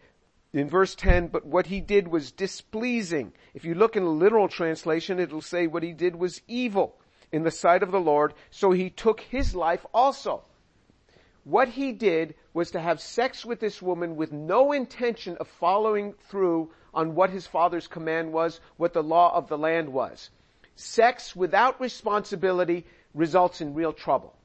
in 0.53 0.69
verse 0.69 0.95
10, 0.95 1.27
but 1.27 1.45
what 1.45 1.67
he 1.67 1.79
did 1.79 2.07
was 2.07 2.31
displeasing. 2.31 3.33
If 3.53 3.63
you 3.63 3.73
look 3.73 3.95
in 3.95 4.03
a 4.03 4.09
literal 4.09 4.47
translation, 4.47 5.19
it'll 5.19 5.41
say 5.41 5.67
what 5.67 5.83
he 5.83 5.93
did 5.93 6.15
was 6.15 6.41
evil 6.47 6.95
in 7.31 7.43
the 7.43 7.51
sight 7.51 7.83
of 7.83 7.91
the 7.91 7.99
Lord, 7.99 8.33
so 8.49 8.71
he 8.71 8.89
took 8.89 9.21
his 9.21 9.55
life 9.55 9.85
also. 9.93 10.43
What 11.43 11.69
he 11.69 11.91
did 11.91 12.35
was 12.53 12.71
to 12.71 12.79
have 12.79 13.01
sex 13.01 13.45
with 13.45 13.59
this 13.59 13.81
woman 13.81 14.15
with 14.15 14.31
no 14.31 14.73
intention 14.73 15.37
of 15.37 15.47
following 15.47 16.13
through 16.29 16.71
on 16.93 17.15
what 17.15 17.29
his 17.29 17.47
father's 17.47 17.87
command 17.87 18.31
was, 18.31 18.59
what 18.77 18.93
the 18.93 19.01
law 19.01 19.33
of 19.33 19.47
the 19.47 19.57
land 19.57 19.91
was. 19.91 20.29
Sex 20.75 21.35
without 21.35 21.79
responsibility 21.79 22.85
results 23.13 23.61
in 23.61 23.73
real 23.73 23.93
trouble. 23.93 24.35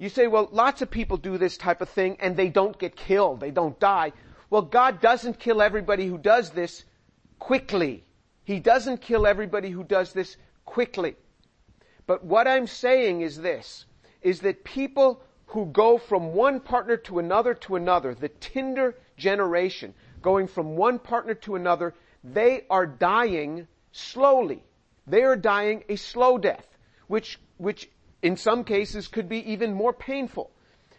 You 0.00 0.08
say, 0.08 0.28
well, 0.28 0.48
lots 0.50 0.80
of 0.80 0.90
people 0.90 1.18
do 1.18 1.36
this 1.36 1.58
type 1.58 1.82
of 1.82 1.90
thing 1.90 2.16
and 2.20 2.34
they 2.34 2.48
don't 2.48 2.78
get 2.78 2.96
killed, 2.96 3.40
they 3.40 3.50
don't 3.50 3.78
die. 3.78 4.12
Well, 4.48 4.62
God 4.62 5.02
doesn't 5.02 5.38
kill 5.38 5.60
everybody 5.60 6.06
who 6.06 6.16
does 6.16 6.48
this 6.48 6.84
quickly. 7.38 8.02
He 8.44 8.60
doesn't 8.60 9.02
kill 9.02 9.26
everybody 9.26 9.68
who 9.68 9.84
does 9.84 10.14
this 10.14 10.38
quickly. 10.64 11.16
But 12.06 12.24
what 12.24 12.48
I'm 12.48 12.66
saying 12.66 13.20
is 13.20 13.42
this, 13.42 13.84
is 14.22 14.40
that 14.40 14.64
people 14.64 15.22
who 15.44 15.66
go 15.66 15.98
from 15.98 16.32
one 16.32 16.60
partner 16.60 16.96
to 16.96 17.18
another 17.18 17.52
to 17.52 17.76
another, 17.76 18.14
the 18.14 18.30
Tinder 18.30 18.96
generation, 19.18 19.92
going 20.22 20.46
from 20.46 20.76
one 20.76 20.98
partner 20.98 21.34
to 21.34 21.56
another, 21.56 21.94
they 22.24 22.64
are 22.70 22.86
dying 22.86 23.68
slowly. 23.92 24.64
They 25.06 25.24
are 25.24 25.36
dying 25.36 25.84
a 25.90 25.96
slow 25.96 26.38
death, 26.38 26.66
which, 27.06 27.38
which 27.58 27.90
in 28.22 28.36
some 28.36 28.64
cases 28.64 29.08
could 29.08 29.28
be 29.28 29.52
even 29.52 29.74
more 29.74 29.92
painful. 29.92 30.50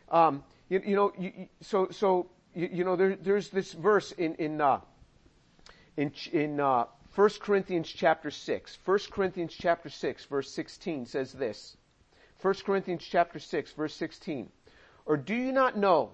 Um, 0.10 0.44
you, 0.70 0.82
you, 0.86 0.96
know, 0.96 1.14
you, 1.18 1.48
so, 1.62 1.90
so, 1.92 2.28
you, 2.54 2.70
you 2.72 2.84
know, 2.84 2.96
there, 2.96 3.16
there's 3.16 3.50
this 3.50 3.74
verse 3.74 4.12
in, 4.14 4.36
in, 4.36 4.62
uh, 4.62 4.80
in, 5.98 6.12
in, 6.32 6.60
uh, 6.60 6.86
1 7.16 7.30
Corinthians 7.42 7.90
chapter 7.90 8.32
6. 8.32 8.80
1 8.86 9.00
Corinthians 9.12 9.54
chapter 9.58 9.90
6 9.90 10.26
verse 10.26 10.50
16 10.52 11.06
says 11.06 11.34
this. 11.34 11.76
1 12.42 12.54
Corinthians 12.66 13.04
chapter 13.04 13.38
6 13.40 13.74
verse 13.74 13.94
16. 13.96 14.50
Or 15.06 15.18
do 15.18 15.36
you 15.36 15.52
not 15.52 15.78
know 15.78 16.12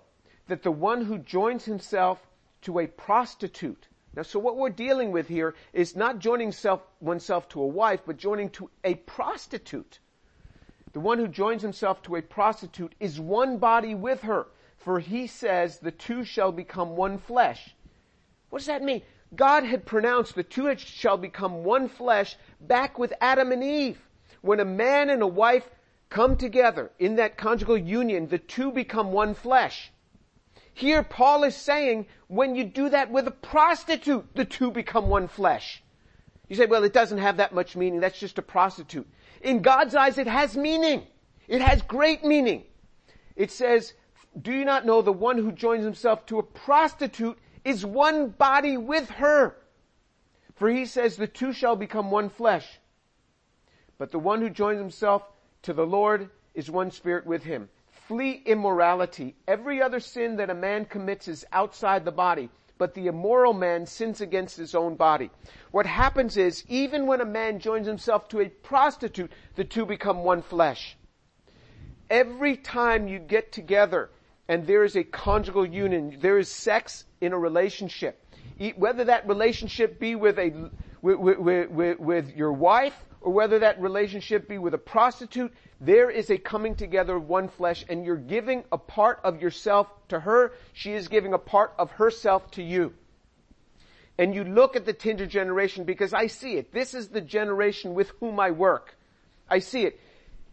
that 0.48 0.64
the 0.64 0.72
one 0.72 1.06
who 1.06 1.20
joins 1.20 1.66
himself 1.66 2.20
to 2.64 2.80
a 2.80 2.88
prostitute 2.88 3.88
now, 4.18 4.24
so 4.24 4.40
what 4.40 4.58
we're 4.58 4.72
dealing 4.72 5.12
with 5.12 5.28
here 5.28 5.54
is 5.74 5.96
not 5.96 6.18
joining 6.18 6.52
self, 6.52 6.82
oneself 7.00 7.48
to 7.50 7.62
a 7.62 7.68
wife, 7.68 8.02
but 8.04 8.18
joining 8.18 8.50
to 8.52 8.68
a 8.84 8.96
prostitute. 8.96 10.00
The 10.98 11.02
one 11.02 11.20
who 11.20 11.28
joins 11.28 11.62
himself 11.62 12.02
to 12.02 12.16
a 12.16 12.24
prostitute 12.24 12.96
is 13.00 13.20
one 13.20 13.60
body 13.60 13.94
with 13.94 14.24
her, 14.24 14.48
for 14.78 15.00
he 15.00 15.28
says 15.28 15.78
the 15.78 15.92
two 15.92 16.24
shall 16.24 16.52
become 16.52 16.96
one 16.96 17.20
flesh. 17.20 17.76
What 18.50 18.58
does 18.58 18.66
that 18.66 18.82
mean? 18.82 19.04
God 19.36 19.64
had 19.64 19.86
pronounced 19.86 20.34
the 20.34 20.42
two 20.42 20.76
shall 20.76 21.18
become 21.18 21.64
one 21.64 21.88
flesh 21.88 22.36
back 22.60 22.98
with 22.98 23.14
Adam 23.22 23.52
and 23.52 23.64
Eve. 23.64 24.02
When 24.42 24.60
a 24.60 24.66
man 24.66 25.12
and 25.12 25.22
a 25.22 25.28
wife 25.28 25.70
come 26.10 26.36
together 26.36 26.90
in 26.98 27.18
that 27.18 27.38
conjugal 27.38 27.78
union, 27.78 28.28
the 28.28 28.40
two 28.40 28.72
become 28.72 29.12
one 29.12 29.36
flesh. 29.36 29.92
Here 30.74 31.04
Paul 31.04 31.44
is 31.44 31.56
saying, 31.56 32.08
when 32.26 32.56
you 32.56 32.64
do 32.64 32.90
that 32.90 33.12
with 33.12 33.28
a 33.28 33.32
prostitute, 33.32 34.34
the 34.34 34.46
two 34.46 34.72
become 34.72 35.10
one 35.10 35.28
flesh. 35.28 35.84
You 36.50 36.56
say, 36.56 36.66
well, 36.66 36.84
it 36.84 36.94
doesn't 36.94 37.20
have 37.20 37.38
that 37.38 37.54
much 37.54 37.76
meaning. 37.76 38.00
That's 38.00 38.20
just 38.20 38.40
a 38.40 38.42
prostitute. 38.42 39.08
In 39.42 39.62
God's 39.62 39.96
eyes, 39.96 40.18
it 40.18 40.28
has 40.28 40.58
meaning. 40.58 41.04
It 41.48 41.62
has 41.62 41.82
great 41.82 42.24
meaning. 42.24 42.64
It 43.36 43.52
says, 43.52 43.94
do 44.42 44.52
you 44.52 44.66
not 44.66 44.86
know 44.86 45.02
the 45.02 45.14
one 45.14 45.38
who 45.38 45.52
joins 45.52 45.84
himself 45.84 46.26
to 46.28 46.40
a 46.40 46.44
prostitute 46.44 47.38
is 47.64 47.86
one 47.86 48.30
body 48.30 48.78
with 48.78 49.10
her? 49.12 49.56
For 50.56 50.70
he 50.70 50.86
says 50.86 51.16
the 51.16 51.28
two 51.28 51.54
shall 51.54 51.76
become 51.76 52.12
one 52.12 52.30
flesh. 52.30 52.80
But 53.98 54.12
the 54.12 54.20
one 54.20 54.42
who 54.42 54.50
joins 54.50 54.80
himself 54.80 55.24
to 55.64 55.74
the 55.74 55.86
Lord 55.86 56.30
is 56.54 56.70
one 56.70 56.92
spirit 56.92 57.26
with 57.26 57.44
him. 57.44 57.70
Flee 58.08 58.42
immorality. 58.46 59.36
Every 59.48 59.82
other 59.82 60.00
sin 60.00 60.38
that 60.38 60.50
a 60.50 60.56
man 60.56 60.86
commits 60.86 61.28
is 61.28 61.46
outside 61.52 62.06
the 62.06 62.12
body, 62.12 62.50
but 62.78 62.94
the 62.94 63.08
immoral 63.08 63.54
man 63.54 63.86
sins 63.86 64.22
against 64.22 64.58
his 64.58 64.76
own 64.76 64.96
body. 64.96 65.30
What 65.72 65.86
happens 65.86 66.38
is, 66.38 66.64
even 66.68 67.08
when 67.08 67.22
a 67.22 67.26
man 67.26 67.60
joins 67.60 67.88
himself 67.88 68.28
to 68.30 68.42
a 68.42 68.50
prostitute, 68.50 69.32
the 69.56 69.64
two 69.64 69.86
become 69.86 70.24
one 70.24 70.42
flesh. 70.42 70.98
Every 72.10 72.56
time 72.56 73.08
you 73.08 73.20
get 73.20 73.52
together 73.52 74.10
and 74.48 74.66
there 74.66 74.84
is 74.84 74.96
a 74.96 75.04
conjugal 75.04 75.66
union, 75.66 76.18
there 76.22 76.38
is 76.38 76.50
sex 76.50 77.06
in 77.20 77.34
a 77.34 77.38
relationship, 77.38 78.24
whether 78.76 79.04
that 79.06 79.28
relationship 79.28 80.00
be 80.00 80.16
with 80.16 80.40
a, 80.40 80.70
with, 81.02 81.18
with, 81.20 81.70
with, 81.70 82.00
with 82.00 82.36
your 82.36 82.54
wife 82.54 83.07
or 83.22 83.34
whether 83.34 83.60
that 83.60 83.82
relationship 83.82 84.48
be 84.48 84.58
with 84.58 84.74
a 84.74 84.78
prostitute, 84.78 85.54
there 85.82 86.10
is 86.10 86.30
a 86.30 86.38
coming 86.38 86.76
together 86.76 87.16
of 87.16 87.28
one 87.28 87.48
flesh 87.48 87.86
and 87.90 88.06
you're 88.06 88.16
giving 88.16 88.64
a 88.72 88.78
part 88.78 89.20
of 89.24 89.42
yourself 89.42 89.88
to 90.10 90.20
her. 90.20 90.54
She 90.74 90.94
is 90.94 91.08
giving 91.08 91.34
a 91.34 91.40
part 91.40 91.74
of 91.78 91.92
herself 91.92 92.50
to 92.52 92.64
you. 92.64 92.94
And 94.18 94.34
you 94.34 94.44
look 94.44 94.76
at 94.76 94.86
the 94.86 94.94
Tinder 94.94 95.28
generation 95.28 95.84
because 95.84 96.14
I 96.14 96.28
see 96.28 96.58
it. 96.58 96.72
This 96.72 96.94
is 96.94 97.10
the 97.10 97.22
generation 97.22 97.94
with 97.94 98.10
whom 98.20 98.40
I 98.40 98.52
work. 98.52 98.98
I 99.50 99.60
see 99.60 99.84
it. 99.84 100.00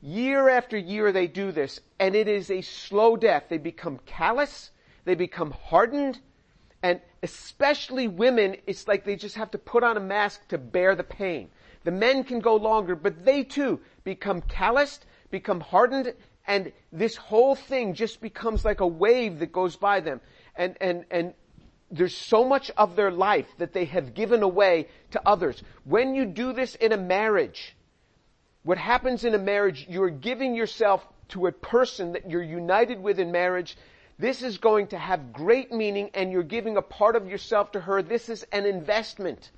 Year 0.03 0.51
after 0.51 0.77
year 0.77 1.13
they 1.13 1.27
do 1.27 1.51
this 1.51 1.81
and 1.99 2.15
it 2.15 2.29
is 2.29 2.51
a 2.51 2.61
slow 2.61 3.17
death. 3.17 3.45
They 3.49 3.59
become 3.59 3.99
callous. 4.05 4.71
They 5.05 5.15
become 5.15 5.51
hardened. 5.51 6.19
And 6.83 7.01
especially 7.23 8.09
women, 8.09 8.57
it's 8.67 8.87
like 8.87 9.05
they 9.05 9.17
just 9.17 9.37
have 9.37 9.51
to 9.53 9.59
put 9.59 9.83
on 9.83 9.97
a 9.97 10.01
mask 10.01 10.47
to 10.49 10.59
bear 10.59 10.95
the 10.95 11.05
pain. 11.05 11.49
The 11.85 11.93
men 11.93 12.25
can 12.25 12.41
go 12.41 12.57
longer, 12.57 12.97
but 12.97 13.25
they 13.25 13.45
too 13.45 13.81
become 14.03 14.41
calloused, 14.41 15.07
become 15.31 15.61
hardened, 15.61 16.15
and 16.47 16.73
this 16.93 17.17
whole 17.17 17.55
thing 17.55 17.95
just 17.95 18.21
becomes 18.21 18.65
like 18.65 18.81
a 18.81 18.87
wave 18.87 19.39
that 19.39 19.53
goes 19.53 19.77
by 19.77 20.01
them. 20.01 20.21
And, 20.57 20.77
and, 20.81 21.05
and 21.11 21.35
there's 21.91 22.17
so 22.17 22.45
much 22.45 22.71
of 22.77 22.97
their 22.97 23.11
life 23.11 23.47
that 23.59 23.73
they 23.73 23.85
have 23.87 24.15
given 24.15 24.43
away 24.43 24.89
to 25.13 25.23
others. 25.27 25.63
When 25.85 26.15
you 26.15 26.27
do 26.27 26.53
this 26.53 26.75
in 26.75 26.93
a 26.93 26.97
marriage, 26.97 27.77
what 28.63 28.79
happens 28.79 29.25
in 29.25 29.35
a 29.35 29.39
marriage, 29.39 29.87
you're 29.89 30.11
giving 30.11 30.55
yourself 30.55 31.07
to 31.29 31.47
a 31.47 31.53
person 31.53 32.13
that 32.13 32.31
you're 32.31 32.43
united 32.43 33.01
with 33.03 33.19
in 33.19 33.33
marriage. 33.33 33.77
This 34.19 34.43
is 34.43 34.59
going 34.59 34.89
to 34.89 34.99
have 34.99 35.33
great 35.33 35.73
meaning 35.73 36.11
and 36.15 36.31
you're 36.31 36.43
giving 36.43 36.77
a 36.77 36.83
part 36.83 37.17
of 37.17 37.29
yourself 37.29 37.73
to 37.73 37.81
her. 37.81 38.03
This 38.03 38.29
is 38.29 38.45
an 38.53 38.67
investment. 38.67 39.51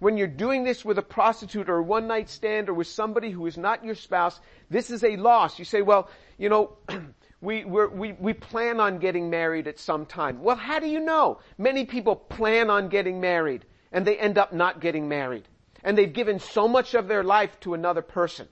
When 0.00 0.16
you're 0.16 0.26
doing 0.26 0.64
this 0.64 0.82
with 0.82 0.98
a 0.98 1.02
prostitute 1.02 1.68
or 1.68 1.76
a 1.76 1.82
one 1.82 2.06
night 2.06 2.30
stand 2.30 2.70
or 2.70 2.74
with 2.74 2.86
somebody 2.86 3.30
who 3.30 3.44
is 3.44 3.58
not 3.58 3.84
your 3.84 3.94
spouse, 3.94 4.40
this 4.70 4.90
is 4.90 5.04
a 5.04 5.16
loss. 5.16 5.58
You 5.58 5.66
say, 5.66 5.82
well, 5.82 6.08
you 6.38 6.48
know, 6.48 6.78
we, 7.42 7.66
we 7.66 8.12
we, 8.12 8.32
plan 8.32 8.80
on 8.80 8.98
getting 8.98 9.28
married 9.28 9.68
at 9.68 9.78
some 9.78 10.06
time. 10.06 10.42
Well, 10.42 10.56
how 10.56 10.78
do 10.78 10.88
you 10.88 11.00
know? 11.00 11.40
Many 11.58 11.84
people 11.84 12.16
plan 12.16 12.70
on 12.70 12.88
getting 12.88 13.20
married 13.20 13.66
and 13.92 14.06
they 14.06 14.18
end 14.18 14.38
up 14.38 14.54
not 14.54 14.80
getting 14.80 15.06
married. 15.06 15.46
And 15.84 15.98
they've 15.98 16.12
given 16.12 16.38
so 16.38 16.66
much 16.66 16.94
of 16.94 17.06
their 17.06 17.22
life 17.22 17.60
to 17.60 17.74
another 17.74 18.02
person. 18.02 18.48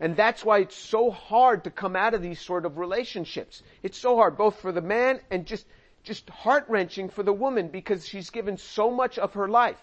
And 0.00 0.14
that's 0.14 0.44
why 0.44 0.58
it's 0.58 0.76
so 0.76 1.10
hard 1.10 1.64
to 1.64 1.70
come 1.70 1.96
out 1.96 2.12
of 2.12 2.20
these 2.20 2.40
sort 2.40 2.66
of 2.66 2.76
relationships. 2.76 3.62
It's 3.82 3.98
so 3.98 4.16
hard, 4.16 4.36
both 4.36 4.60
for 4.60 4.70
the 4.70 4.82
man 4.82 5.20
and 5.30 5.46
just, 5.46 5.66
just 6.02 6.28
heart 6.28 6.66
wrenching 6.68 7.08
for 7.08 7.22
the 7.22 7.32
woman 7.32 7.68
because 7.68 8.06
she's 8.06 8.28
given 8.28 8.58
so 8.58 8.90
much 8.90 9.18
of 9.18 9.32
her 9.32 9.48
life. 9.48 9.82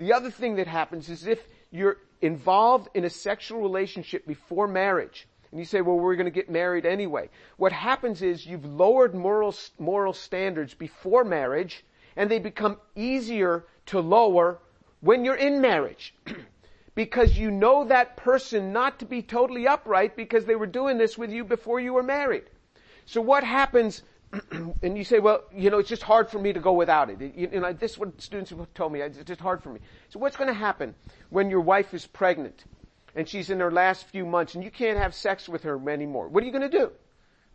The 0.00 0.14
other 0.14 0.30
thing 0.30 0.56
that 0.56 0.66
happens 0.66 1.10
is 1.10 1.26
if 1.26 1.46
you're 1.70 1.98
involved 2.22 2.88
in 2.94 3.04
a 3.04 3.10
sexual 3.10 3.60
relationship 3.60 4.26
before 4.26 4.66
marriage, 4.66 5.28
and 5.50 5.60
you 5.60 5.66
say, 5.66 5.82
well, 5.82 5.98
we're 5.98 6.16
going 6.16 6.24
to 6.24 6.30
get 6.30 6.48
married 6.48 6.86
anyway. 6.86 7.28
What 7.58 7.72
happens 7.72 8.22
is 8.22 8.46
you've 8.46 8.64
lowered 8.64 9.14
moral, 9.14 9.54
moral 9.78 10.14
standards 10.14 10.72
before 10.72 11.22
marriage, 11.22 11.84
and 12.16 12.30
they 12.30 12.38
become 12.38 12.78
easier 12.96 13.66
to 13.86 14.00
lower 14.00 14.58
when 15.00 15.22
you're 15.22 15.34
in 15.34 15.60
marriage. 15.60 16.14
because 16.94 17.38
you 17.38 17.50
know 17.50 17.84
that 17.84 18.16
person 18.16 18.72
not 18.72 18.98
to 19.00 19.04
be 19.04 19.20
totally 19.20 19.66
upright 19.68 20.16
because 20.16 20.46
they 20.46 20.56
were 20.56 20.66
doing 20.66 20.96
this 20.96 21.18
with 21.18 21.30
you 21.30 21.44
before 21.44 21.78
you 21.78 21.92
were 21.92 22.02
married. 22.02 22.44
So 23.04 23.20
what 23.20 23.44
happens, 23.44 24.02
and 24.82 24.96
you 24.96 25.04
say, 25.04 25.18
well, 25.18 25.42
you 25.52 25.70
know, 25.70 25.78
it's 25.78 25.88
just 25.88 26.02
hard 26.02 26.30
for 26.30 26.38
me 26.38 26.52
to 26.52 26.60
go 26.60 26.72
without 26.72 27.10
it. 27.10 27.20
You, 27.20 27.48
you 27.52 27.60
know, 27.60 27.72
this 27.72 27.92
is 27.92 27.98
what 27.98 28.20
students 28.20 28.50
have 28.50 28.74
told 28.74 28.92
me. 28.92 29.00
It's 29.00 29.18
just 29.24 29.40
hard 29.40 29.62
for 29.62 29.72
me. 29.72 29.80
So 30.10 30.18
what's 30.18 30.36
going 30.36 30.48
to 30.48 30.54
happen 30.54 30.94
when 31.30 31.50
your 31.50 31.60
wife 31.60 31.92
is 31.94 32.06
pregnant 32.06 32.64
and 33.16 33.28
she's 33.28 33.50
in 33.50 33.58
her 33.60 33.72
last 33.72 34.06
few 34.08 34.24
months 34.24 34.54
and 34.54 34.62
you 34.62 34.70
can't 34.70 34.98
have 34.98 35.14
sex 35.14 35.48
with 35.48 35.64
her 35.64 35.90
anymore? 35.90 36.28
What 36.28 36.42
are 36.42 36.46
you 36.46 36.52
going 36.52 36.70
to 36.70 36.78
do? 36.78 36.92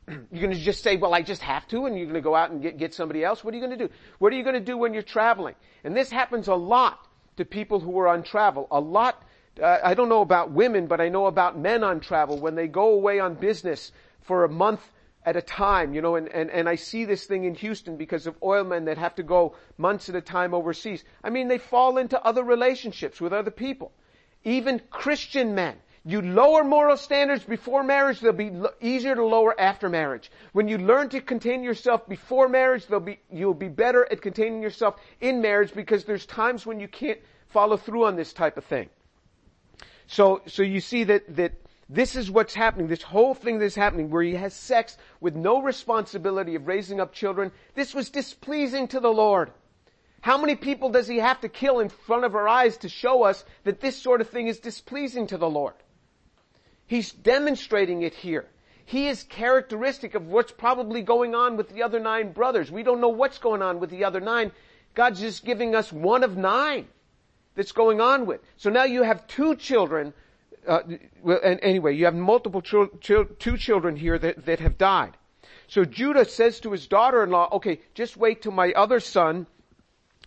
You're 0.32 0.41
going 0.41 0.53
to 0.53 0.60
just 0.60 0.84
say, 0.84 0.98
well, 0.98 1.13
I 1.13 1.22
just 1.22 1.41
have 1.41 1.67
to, 1.70 1.86
and 1.86 1.98
you're 1.98 2.05
going 2.05 2.13
to 2.13 2.22
go 2.22 2.36
out 2.36 2.51
and 2.51 2.62
get, 2.62 2.77
get 2.77 2.94
somebody 2.94 3.24
else? 3.24 3.44
What 3.44 3.55
are 3.55 3.58
you 3.58 3.65
going 3.65 3.75
to 3.75 3.88
do? 3.88 3.91
What 4.20 4.32
are 4.32 4.36
you 4.36 4.44
going 4.44 4.53
to 4.53 4.60
do 4.60 4.77
when 4.77 4.94
you're 4.94 5.01
traveling? 5.01 5.55
And 5.84 5.98
this 5.98 6.12
happens 6.12 6.48
a 6.48 6.53
lot 6.53 7.08
to 7.38 7.46
people 7.46 7.79
who 7.79 7.98
are 8.00 8.08
on 8.08 8.22
travel. 8.22 8.67
A 8.70 8.79
lot, 8.79 9.24
uh, 9.60 9.79
I 9.84 9.96
don't 9.96 10.10
know 10.10 10.22
about 10.22 10.51
women, 10.51 10.86
but 10.86 11.01
I 11.01 11.10
know 11.10 11.25
about 11.25 11.58
men 11.58 11.84
on 11.84 12.01
travel 12.01 12.39
when 12.39 12.53
they 12.53 12.67
go 12.67 12.94
away 12.94 13.20
on 13.20 13.34
business 13.34 13.91
for 14.22 14.44
a 14.44 14.50
month 14.50 14.82
at 15.25 15.36
a 15.36 15.41
time, 15.41 15.94
you 15.94 16.01
know, 16.01 16.15
and, 16.15 16.27
and, 16.29 16.51
and 16.51 16.70
I 16.70 16.75
see 16.75 17.03
this 17.03 17.25
thing 17.25 17.46
in 17.46 17.55
Houston 17.55 17.98
because 17.98 18.27
of 18.27 18.36
oil 18.44 18.63
men 18.63 18.86
that 18.86 18.98
have 19.00 19.15
to 19.15 19.24
go 19.24 19.55
months 19.77 20.08
at 20.08 20.15
a 20.15 20.22
time 20.22 20.53
overseas. 20.53 21.03
I 21.24 21.32
mean, 21.32 21.48
they 21.48 21.58
fall 21.58 21.98
into 21.98 22.24
other 22.24 22.44
relationships 22.44 23.20
with 23.20 23.34
other 23.34 23.51
people. 23.51 23.91
Even 24.44 24.79
Christian 24.91 25.55
men. 25.55 25.77
You 26.08 26.22
lower 26.22 26.63
moral 26.63 26.98
standards 26.98 27.44
before 27.44 27.82
marriage, 27.82 28.20
they'll 28.20 28.32
be 28.32 28.51
easier 28.79 29.15
to 29.15 29.25
lower 29.25 29.60
after 29.60 29.89
marriage. 29.89 30.29
When 30.53 30.67
you 30.67 30.77
learn 30.77 31.10
to 31.10 31.20
contain 31.20 31.63
yourself 31.63 32.08
before 32.08 32.48
marriage, 32.48 32.86
they'll 32.86 33.00
be, 33.00 33.20
you'll 33.32 33.55
be 33.55 33.70
better 33.70 34.08
at 34.12 34.22
containing 34.22 34.62
yourself 34.62 34.98
in 35.20 35.41
marriage 35.41 35.74
because 35.74 36.05
there's 36.05 36.27
times 36.27 36.63
when 36.63 36.79
you 36.79 36.88
can't 36.88 37.20
follow 37.48 37.75
through 37.75 38.05
on 38.05 38.15
this 38.15 38.34
type 38.34 38.58
of 38.58 38.65
thing. 38.65 38.88
So, 40.05 40.44
so 40.46 40.62
you 40.62 40.79
see 40.79 41.05
that, 41.05 41.36
that 41.38 41.53
this 41.89 42.15
is 42.15 42.31
what's 42.31 42.53
happening. 42.53 42.87
This 42.87 43.03
whole 43.03 43.33
thing 43.33 43.59
that's 43.59 43.75
happening 43.75 44.09
where 44.09 44.23
he 44.23 44.33
has 44.33 44.53
sex 44.53 44.97
with 45.19 45.35
no 45.35 45.61
responsibility 45.61 46.55
of 46.55 46.67
raising 46.67 46.99
up 46.99 47.13
children. 47.13 47.51
This 47.75 47.93
was 47.93 48.09
displeasing 48.09 48.87
to 48.89 48.99
the 48.99 49.11
Lord. 49.11 49.51
How 50.21 50.39
many 50.39 50.55
people 50.55 50.89
does 50.89 51.07
he 51.07 51.19
have 51.19 51.41
to 51.41 51.49
kill 51.49 51.79
in 51.79 51.89
front 51.89 52.25
of 52.25 52.33
our 52.33 52.47
eyes 52.47 52.77
to 52.77 52.89
show 52.89 53.23
us 53.23 53.45
that 53.63 53.79
this 53.81 53.95
sort 53.95 54.21
of 54.21 54.29
thing 54.29 54.47
is 54.47 54.59
displeasing 54.59 55.27
to 55.27 55.37
the 55.37 55.49
Lord? 55.49 55.75
He's 56.87 57.11
demonstrating 57.11 58.01
it 58.01 58.15
here. 58.15 58.48
He 58.85 59.07
is 59.07 59.24
characteristic 59.24 60.15
of 60.15 60.27
what's 60.27 60.51
probably 60.51 61.03
going 61.03 61.35
on 61.35 61.57
with 61.57 61.69
the 61.69 61.83
other 61.83 62.00
nine 62.00 62.31
brothers. 62.31 62.71
We 62.71 62.83
don't 62.83 63.01
know 63.01 63.09
what's 63.09 63.37
going 63.37 63.61
on 63.61 63.79
with 63.79 63.91
the 63.91 64.05
other 64.05 64.19
nine. 64.19 64.51
God's 64.95 65.19
just 65.19 65.45
giving 65.45 65.75
us 65.75 65.91
one 65.91 66.24
of 66.24 66.37
nine 66.37 66.87
that's 67.55 67.71
going 67.71 68.01
on 68.01 68.25
with. 68.25 68.41
So 68.57 68.69
now 68.69 68.83
you 68.83 69.03
have 69.03 69.27
two 69.27 69.55
children, 69.55 70.13
uh, 70.67 70.81
well, 71.21 71.39
and 71.43 71.59
anyway, 71.61 71.95
you 71.95 72.05
have 72.05 72.15
multiple 72.15 72.61
two 72.61 73.57
children 73.57 73.95
here 73.95 74.17
that, 74.17 74.45
that 74.45 74.59
have 74.59 74.77
died. 74.77 75.17
So 75.67 75.85
Judah 75.85 76.25
says 76.25 76.59
to 76.61 76.71
his 76.71 76.87
daughter-in-law, 76.87 77.49
okay, 77.53 77.79
just 77.93 78.17
wait 78.17 78.41
till 78.41 78.51
my 78.51 78.71
other 78.73 78.99
son, 78.99 79.47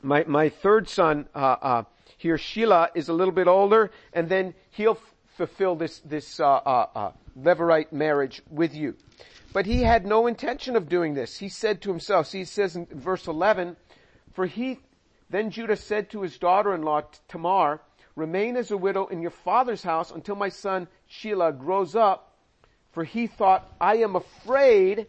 my, 0.02 0.24
my 0.26 0.48
third 0.48 0.88
son, 0.88 1.28
uh, 1.34 1.56
uh, 1.60 1.82
here, 2.16 2.36
Shelah, 2.36 2.88
is 2.94 3.08
a 3.08 3.12
little 3.12 3.34
bit 3.34 3.46
older, 3.46 3.90
and 4.12 4.28
then 4.28 4.54
he'll 4.70 4.98
fulfill 5.36 5.76
this, 5.76 6.00
this, 6.00 6.40
uh, 6.40 6.54
uh, 6.54 6.86
uh, 6.94 7.12
Levirate 7.40 7.92
marriage 7.92 8.42
with 8.50 8.74
you. 8.74 8.96
But 9.52 9.64
he 9.66 9.82
had 9.82 10.04
no 10.04 10.26
intention 10.26 10.74
of 10.74 10.88
doing 10.88 11.14
this. 11.14 11.38
He 11.38 11.48
said 11.48 11.80
to 11.82 11.90
himself, 11.90 12.26
see, 12.26 12.40
it 12.40 12.48
says 12.48 12.74
in 12.74 12.86
verse 12.86 13.28
11, 13.28 13.76
for 14.32 14.46
he, 14.46 14.80
then 15.30 15.50
Judah 15.50 15.76
said 15.76 16.10
to 16.10 16.22
his 16.22 16.36
daughter-in-law 16.38 17.02
Tamar, 17.28 17.80
remain 18.18 18.56
as 18.56 18.70
a 18.70 18.76
widow 18.76 19.06
in 19.06 19.22
your 19.22 19.30
father's 19.30 19.82
house 19.82 20.10
until 20.10 20.34
my 20.34 20.48
son 20.48 20.88
Shelah 21.10 21.56
grows 21.56 21.94
up, 21.94 22.34
for 22.90 23.04
he 23.04 23.26
thought, 23.26 23.72
I 23.80 23.98
am 23.98 24.16
afraid 24.16 25.06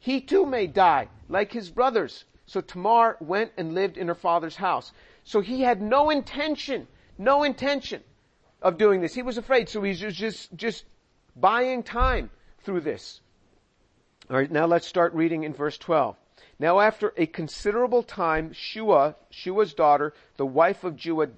he 0.00 0.20
too 0.20 0.44
may 0.44 0.66
die, 0.66 1.08
like 1.28 1.52
his 1.52 1.70
brothers. 1.70 2.24
So 2.46 2.60
Tamar 2.60 3.16
went 3.20 3.52
and 3.56 3.74
lived 3.74 3.96
in 3.96 4.08
her 4.08 4.14
father's 4.14 4.56
house. 4.56 4.92
So 5.22 5.40
he 5.40 5.60
had 5.60 5.80
no 5.80 6.10
intention, 6.10 6.88
no 7.16 7.44
intention 7.44 8.02
of 8.60 8.78
doing 8.78 9.00
this. 9.00 9.14
He 9.14 9.22
was 9.22 9.38
afraid, 9.38 9.68
so 9.68 9.82
he's 9.82 10.00
just, 10.00 10.54
just 10.56 10.84
buying 11.36 11.84
time 11.84 12.30
through 12.64 12.80
this. 12.80 13.20
Alright, 14.28 14.50
now 14.50 14.66
let's 14.66 14.86
start 14.86 15.14
reading 15.14 15.44
in 15.44 15.52
verse 15.52 15.78
12. 15.78 16.16
Now 16.58 16.80
after 16.80 17.12
a 17.16 17.26
considerable 17.26 18.02
time, 18.02 18.52
Shua, 18.52 19.14
Shua's 19.30 19.72
daughter, 19.72 20.12
the 20.36 20.46
wife 20.46 20.84
of 20.84 20.96
Judah, 20.96 21.30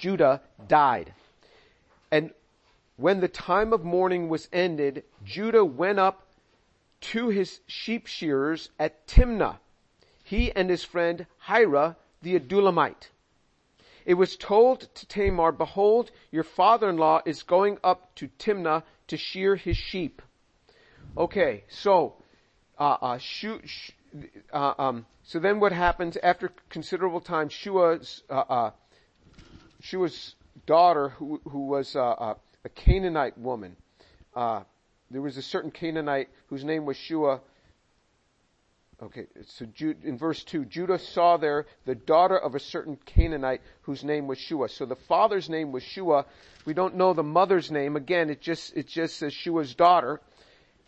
Judah, 0.00 0.40
died. 0.66 1.12
And 2.10 2.32
when 2.96 3.20
the 3.20 3.28
time 3.28 3.72
of 3.72 3.84
mourning 3.84 4.28
was 4.28 4.48
ended, 4.52 5.04
Judah 5.24 5.64
went 5.64 5.98
up 5.98 6.26
to 7.12 7.28
his 7.28 7.60
sheep 7.66 8.06
shearers 8.06 8.70
at 8.78 9.06
Timnah, 9.06 9.58
he 10.24 10.50
and 10.52 10.70
his 10.70 10.84
friend 10.84 11.26
Hira 11.46 11.96
the 12.22 12.38
Adullamite. 12.38 13.08
It 14.06 14.14
was 14.14 14.36
told 14.36 14.92
to 14.94 15.06
Tamar, 15.06 15.52
behold, 15.52 16.10
your 16.30 16.44
father-in-law 16.44 17.22
is 17.26 17.42
going 17.42 17.78
up 17.84 18.14
to 18.16 18.28
Timnah 18.38 18.82
to 19.08 19.16
shear 19.16 19.56
his 19.56 19.76
sheep. 19.76 20.22
Okay, 21.16 21.64
so, 21.68 22.14
uh, 22.78 22.96
uh, 23.02 23.18
Shu, 23.18 23.60
uh, 24.52 24.74
um, 24.78 25.06
so 25.22 25.38
then 25.38 25.60
what 25.60 25.72
happens 25.72 26.16
after 26.22 26.52
considerable 26.70 27.20
time, 27.20 27.48
Shua's, 27.48 28.22
uh, 29.80 29.82
Shua's 29.82 30.34
daughter, 30.66 31.10
who, 31.10 31.40
who 31.48 31.66
was 31.66 31.96
uh, 31.96 32.10
uh, 32.10 32.34
a 32.64 32.68
Canaanite 32.68 33.38
woman, 33.38 33.76
uh, 34.34 34.62
there 35.10 35.22
was 35.22 35.36
a 35.36 35.42
certain 35.42 35.70
Canaanite 35.70 36.28
whose 36.48 36.64
name 36.64 36.86
was 36.86 36.96
Shua, 36.96 37.40
Okay, 39.02 39.26
so 39.46 39.66
in 40.04 40.18
verse 40.18 40.44
2, 40.44 40.66
Judah 40.66 40.98
saw 40.98 41.38
there 41.38 41.64
the 41.86 41.94
daughter 41.94 42.36
of 42.36 42.54
a 42.54 42.60
certain 42.60 42.98
Canaanite 43.06 43.62
whose 43.82 44.04
name 44.04 44.26
was 44.26 44.38
Shua. 44.38 44.68
So 44.68 44.84
the 44.84 44.94
father's 44.94 45.48
name 45.48 45.72
was 45.72 45.82
Shua. 45.82 46.26
We 46.66 46.74
don't 46.74 46.96
know 46.96 47.14
the 47.14 47.22
mother's 47.22 47.70
name. 47.70 47.96
Again, 47.96 48.28
it 48.28 48.42
just, 48.42 48.76
it 48.76 48.86
just 48.86 49.16
says 49.16 49.32
Shua's 49.32 49.74
daughter. 49.74 50.20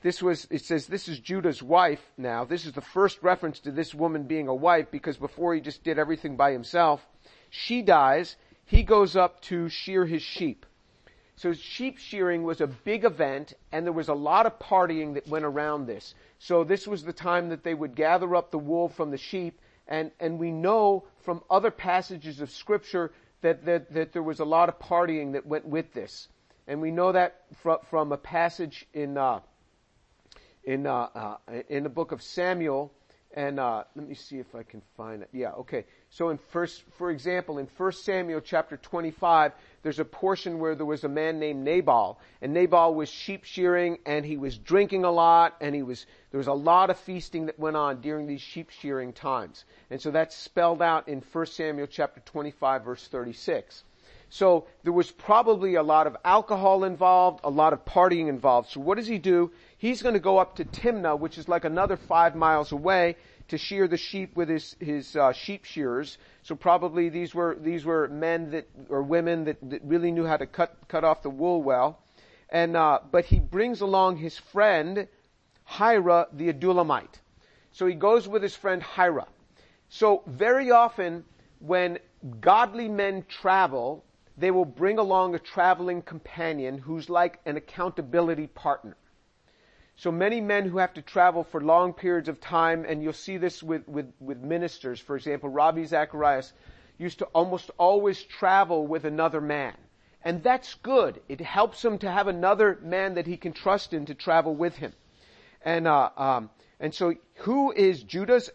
This 0.02 0.22
was, 0.22 0.46
it 0.50 0.62
says 0.62 0.86
this 0.86 1.08
is 1.08 1.20
Judah's 1.20 1.62
wife 1.62 2.02
now. 2.18 2.44
This 2.44 2.66
is 2.66 2.72
the 2.72 2.82
first 2.82 3.22
reference 3.22 3.60
to 3.60 3.70
this 3.70 3.94
woman 3.94 4.24
being 4.24 4.48
a 4.48 4.54
wife 4.54 4.90
because 4.90 5.16
before 5.16 5.54
he 5.54 5.62
just 5.62 5.82
did 5.82 5.98
everything 5.98 6.36
by 6.36 6.52
himself. 6.52 7.00
She 7.48 7.80
dies. 7.80 8.36
He 8.66 8.82
goes 8.82 9.16
up 9.16 9.40
to 9.42 9.68
shear 9.68 10.06
his 10.06 10.22
sheep. 10.22 10.66
So 11.36 11.52
sheep 11.52 11.98
shearing 11.98 12.44
was 12.44 12.60
a 12.60 12.66
big 12.66 13.04
event 13.04 13.54
and 13.72 13.84
there 13.84 13.92
was 13.92 14.08
a 14.08 14.14
lot 14.14 14.46
of 14.46 14.58
partying 14.58 15.14
that 15.14 15.26
went 15.26 15.44
around 15.44 15.86
this. 15.86 16.14
So 16.38 16.64
this 16.64 16.86
was 16.86 17.02
the 17.02 17.12
time 17.12 17.48
that 17.48 17.64
they 17.64 17.74
would 17.74 17.94
gather 17.94 18.36
up 18.36 18.50
the 18.50 18.58
wool 18.58 18.88
from 18.88 19.10
the 19.10 19.18
sheep, 19.18 19.60
and, 19.88 20.10
and 20.20 20.38
we 20.38 20.50
know 20.50 21.04
from 21.24 21.42
other 21.50 21.70
passages 21.70 22.40
of 22.40 22.50
scripture 22.50 23.12
that, 23.40 23.64
that, 23.64 23.92
that 23.92 24.12
there 24.12 24.22
was 24.22 24.40
a 24.40 24.44
lot 24.44 24.68
of 24.68 24.78
partying 24.78 25.32
that 25.32 25.46
went 25.46 25.66
with 25.66 25.92
this. 25.92 26.28
And 26.66 26.80
we 26.80 26.90
know 26.90 27.12
that 27.12 27.42
from, 27.62 27.78
from 27.90 28.12
a 28.12 28.16
passage 28.16 28.86
in, 28.94 29.18
uh, 29.18 29.40
in, 30.64 30.86
uh, 30.86 31.08
uh, 31.14 31.36
in 31.68 31.82
the 31.82 31.88
book 31.88 32.12
of 32.12 32.22
Samuel, 32.22 32.92
And 33.34 33.58
uh, 33.58 33.84
let 33.96 34.06
me 34.06 34.14
see 34.14 34.38
if 34.38 34.54
I 34.54 34.62
can 34.62 34.82
find 34.96 35.22
it. 35.22 35.28
Yeah, 35.32 35.52
okay. 35.52 35.84
So 36.12 36.28
in 36.28 36.36
first, 36.36 36.82
for 36.98 37.10
example, 37.10 37.56
in 37.56 37.66
1 37.74 37.92
Samuel 37.92 38.42
chapter 38.42 38.76
25, 38.76 39.52
there's 39.82 39.98
a 39.98 40.04
portion 40.04 40.58
where 40.58 40.74
there 40.74 40.84
was 40.84 41.04
a 41.04 41.08
man 41.08 41.38
named 41.38 41.64
Nabal, 41.64 42.18
and 42.42 42.52
Nabal 42.52 42.94
was 42.94 43.08
sheep 43.08 43.44
shearing, 43.44 43.96
and 44.04 44.22
he 44.22 44.36
was 44.36 44.58
drinking 44.58 45.04
a 45.04 45.10
lot, 45.10 45.56
and 45.62 45.74
he 45.74 45.82
was 45.82 46.04
there 46.30 46.36
was 46.36 46.48
a 46.48 46.52
lot 46.52 46.90
of 46.90 46.98
feasting 46.98 47.46
that 47.46 47.58
went 47.58 47.78
on 47.78 48.02
during 48.02 48.26
these 48.26 48.42
sheep 48.42 48.68
shearing 48.68 49.14
times, 49.14 49.64
and 49.88 50.02
so 50.02 50.10
that's 50.10 50.36
spelled 50.36 50.82
out 50.82 51.08
in 51.08 51.22
1 51.32 51.46
Samuel 51.46 51.86
chapter 51.86 52.20
25, 52.20 52.84
verse 52.84 53.08
36. 53.08 53.82
So 54.28 54.66
there 54.82 54.92
was 54.92 55.10
probably 55.10 55.74
a 55.74 55.82
lot 55.82 56.06
of 56.06 56.16
alcohol 56.24 56.84
involved, 56.84 57.40
a 57.44 57.50
lot 57.50 57.72
of 57.72 57.84
partying 57.86 58.28
involved. 58.28 58.70
So 58.70 58.80
what 58.80 58.96
does 58.96 59.06
he 59.06 59.18
do? 59.18 59.50
He's 59.76 60.02
going 60.02 60.14
to 60.14 60.20
go 60.20 60.38
up 60.38 60.56
to 60.56 60.64
Timnah, 60.64 61.18
which 61.18 61.36
is 61.36 61.48
like 61.48 61.64
another 61.66 61.96
five 61.96 62.34
miles 62.34 62.72
away, 62.72 63.16
to 63.52 63.58
shear 63.58 63.86
the 63.86 63.98
sheep 63.98 64.34
with 64.34 64.48
his 64.48 64.76
his 64.80 65.14
uh, 65.14 65.30
sheep 65.32 65.66
shearers. 65.66 66.16
So 66.42 66.54
probably 66.54 67.10
these 67.10 67.34
were 67.34 67.54
these 67.60 67.84
were 67.84 68.08
men 68.08 68.50
that 68.52 68.66
or 68.88 69.02
women 69.02 69.44
that, 69.44 69.58
that 69.68 69.84
really 69.84 70.10
knew 70.10 70.24
how 70.24 70.38
to 70.38 70.46
cut 70.46 70.74
cut 70.88 71.04
off 71.04 71.22
the 71.22 71.28
wool 71.28 71.62
well. 71.62 71.98
And 72.48 72.74
uh, 72.74 73.00
but 73.10 73.26
he 73.26 73.38
brings 73.38 73.82
along 73.82 74.16
his 74.16 74.38
friend 74.38 75.06
Hira 75.64 76.28
the 76.32 76.50
Adullamite. 76.50 77.20
So 77.72 77.86
he 77.86 77.94
goes 77.94 78.26
with 78.26 78.42
his 78.42 78.56
friend 78.56 78.82
Hira. 78.82 79.26
So 79.90 80.22
very 80.26 80.70
often 80.70 81.24
when 81.58 81.98
godly 82.40 82.88
men 82.88 83.26
travel, 83.28 84.02
they 84.38 84.50
will 84.50 84.64
bring 84.64 84.96
along 84.96 85.34
a 85.34 85.38
traveling 85.38 86.00
companion 86.00 86.78
who's 86.78 87.10
like 87.10 87.38
an 87.44 87.58
accountability 87.58 88.46
partner. 88.46 88.96
So 89.96 90.10
many 90.10 90.40
men 90.40 90.68
who 90.68 90.78
have 90.78 90.94
to 90.94 91.02
travel 91.02 91.44
for 91.44 91.60
long 91.60 91.92
periods 91.92 92.28
of 92.28 92.40
time, 92.40 92.84
and 92.88 93.02
you'll 93.02 93.12
see 93.12 93.36
this 93.36 93.62
with, 93.62 93.86
with, 93.86 94.12
with 94.20 94.38
ministers, 94.38 94.98
for 94.98 95.16
example, 95.16 95.48
Ravi 95.48 95.84
Zacharias 95.84 96.52
used 96.98 97.18
to 97.18 97.26
almost 97.26 97.70
always 97.78 98.22
travel 98.22 98.86
with 98.86 99.04
another 99.04 99.40
man. 99.40 99.74
And 100.24 100.42
that's 100.42 100.74
good. 100.74 101.20
It 101.28 101.40
helps 101.40 101.84
him 101.84 101.98
to 101.98 102.10
have 102.10 102.28
another 102.28 102.78
man 102.82 103.14
that 103.14 103.26
he 103.26 103.36
can 103.36 103.52
trust 103.52 103.92
in 103.92 104.06
to 104.06 104.14
travel 104.14 104.54
with 104.54 104.76
him. 104.76 104.92
And, 105.64 105.86
uh, 105.86 106.10
um, 106.16 106.50
and 106.80 106.94
so 106.94 107.14
who 107.36 107.72
is 107.72 108.02
Judah's 108.02 108.50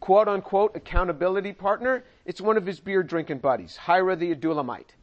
quote 0.00 0.28
unquote 0.28 0.76
accountability 0.76 1.52
partner? 1.52 2.04
It's 2.24 2.40
one 2.40 2.56
of 2.56 2.66
his 2.66 2.80
beer 2.80 3.02
drinking 3.02 3.38
buddies, 3.38 3.76
Hira 3.76 4.16
the 4.16 4.34
Adullamite. 4.34 4.94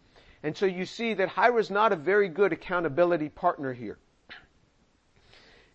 And 0.44 0.56
so 0.56 0.66
you 0.66 0.86
see 0.86 1.16
that 1.16 1.30
Hira's 1.30 1.70
not 1.72 1.94
a 1.94 1.96
very 1.96 2.30
good 2.30 2.54
accountability 2.54 3.30
partner 3.30 3.74
here. 3.74 3.98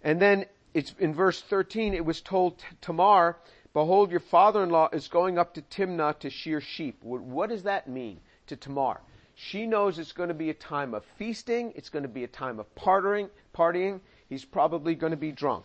And 0.03 0.21
then 0.21 0.47
it's 0.75 0.95
in 0.99 1.15
verse 1.15 1.41
13, 1.41 1.95
it 1.95 2.05
was 2.05 2.21
told 2.21 2.63
Tamar, 2.81 3.37
behold, 3.73 4.11
your 4.11 4.21
father-in-law 4.21 4.91
is 4.93 5.09
going 5.09 5.39
up 5.39 5.55
to 5.55 5.63
Timnah 5.63 6.19
to 6.21 6.31
shear 6.31 6.61
sheep. 6.61 7.03
What 7.03 7.51
does 7.51 7.63
that 7.65 7.89
mean 7.89 8.21
to 8.47 8.57
Tamar? 8.57 9.01
She 9.35 9.67
knows 9.67 9.99
it's 9.99 10.13
going 10.13 10.29
to 10.29 10.35
be 10.35 10.51
a 10.51 10.55
time 10.55 10.95
of 10.95 11.05
feasting. 11.17 11.73
It's 11.75 11.89
going 11.89 12.03
to 12.03 12.09
be 12.09 12.25
a 12.25 12.29
time 12.29 12.59
of 12.59 12.75
partying, 12.75 13.31
partying. 13.55 14.01
He's 14.29 14.45
probably 14.45 14.95
going 14.95 15.13
to 15.13 15.17
be 15.17 15.33
drunk. 15.33 15.65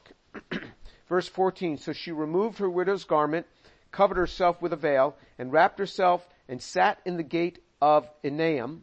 Verse 1.09 1.27
14, 1.27 1.77
so 1.77 1.93
she 1.93 2.11
removed 2.11 2.59
her 2.59 2.69
widow's 2.69 3.05
garment, 3.05 3.45
covered 3.91 4.17
herself 4.17 4.61
with 4.61 4.73
a 4.73 4.77
veil, 4.77 5.15
and 5.37 5.51
wrapped 5.51 5.79
herself 5.79 6.27
and 6.47 6.61
sat 6.61 6.99
in 7.05 7.17
the 7.17 7.23
gate 7.23 7.59
of 7.81 8.09
Enaim, 8.23 8.81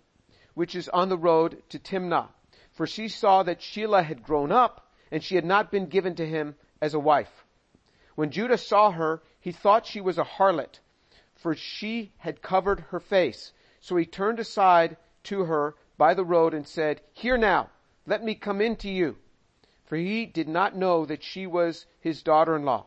which 0.54 0.74
is 0.74 0.88
on 0.88 1.08
the 1.08 1.18
road 1.18 1.62
to 1.68 1.78
Timnah. 1.78 2.28
For 2.72 2.86
she 2.86 3.08
saw 3.08 3.42
that 3.42 3.60
Shelah 3.60 4.04
had 4.04 4.22
grown 4.22 4.50
up, 4.50 4.83
and 5.14 5.22
she 5.22 5.36
had 5.36 5.44
not 5.44 5.70
been 5.70 5.86
given 5.86 6.16
to 6.16 6.26
him 6.26 6.56
as 6.80 6.92
a 6.92 6.98
wife. 6.98 7.44
When 8.16 8.32
Judah 8.32 8.58
saw 8.58 8.90
her, 8.90 9.22
he 9.38 9.52
thought 9.52 9.86
she 9.86 10.00
was 10.00 10.18
a 10.18 10.24
harlot, 10.24 10.80
for 11.36 11.54
she 11.54 12.12
had 12.16 12.42
covered 12.42 12.80
her 12.90 12.98
face. 12.98 13.52
So 13.80 13.94
he 13.94 14.06
turned 14.06 14.40
aside 14.40 14.96
to 15.24 15.44
her 15.44 15.76
by 15.96 16.14
the 16.14 16.24
road 16.24 16.52
and 16.52 16.66
said, 16.66 17.00
Here 17.12 17.38
now, 17.38 17.70
let 18.06 18.24
me 18.24 18.34
come 18.34 18.60
in 18.60 18.74
to 18.78 18.90
you. 18.90 19.16
For 19.84 19.94
he 19.94 20.26
did 20.26 20.48
not 20.48 20.74
know 20.74 21.06
that 21.06 21.22
she 21.22 21.46
was 21.46 21.86
his 22.00 22.24
daughter-in-law. 22.24 22.84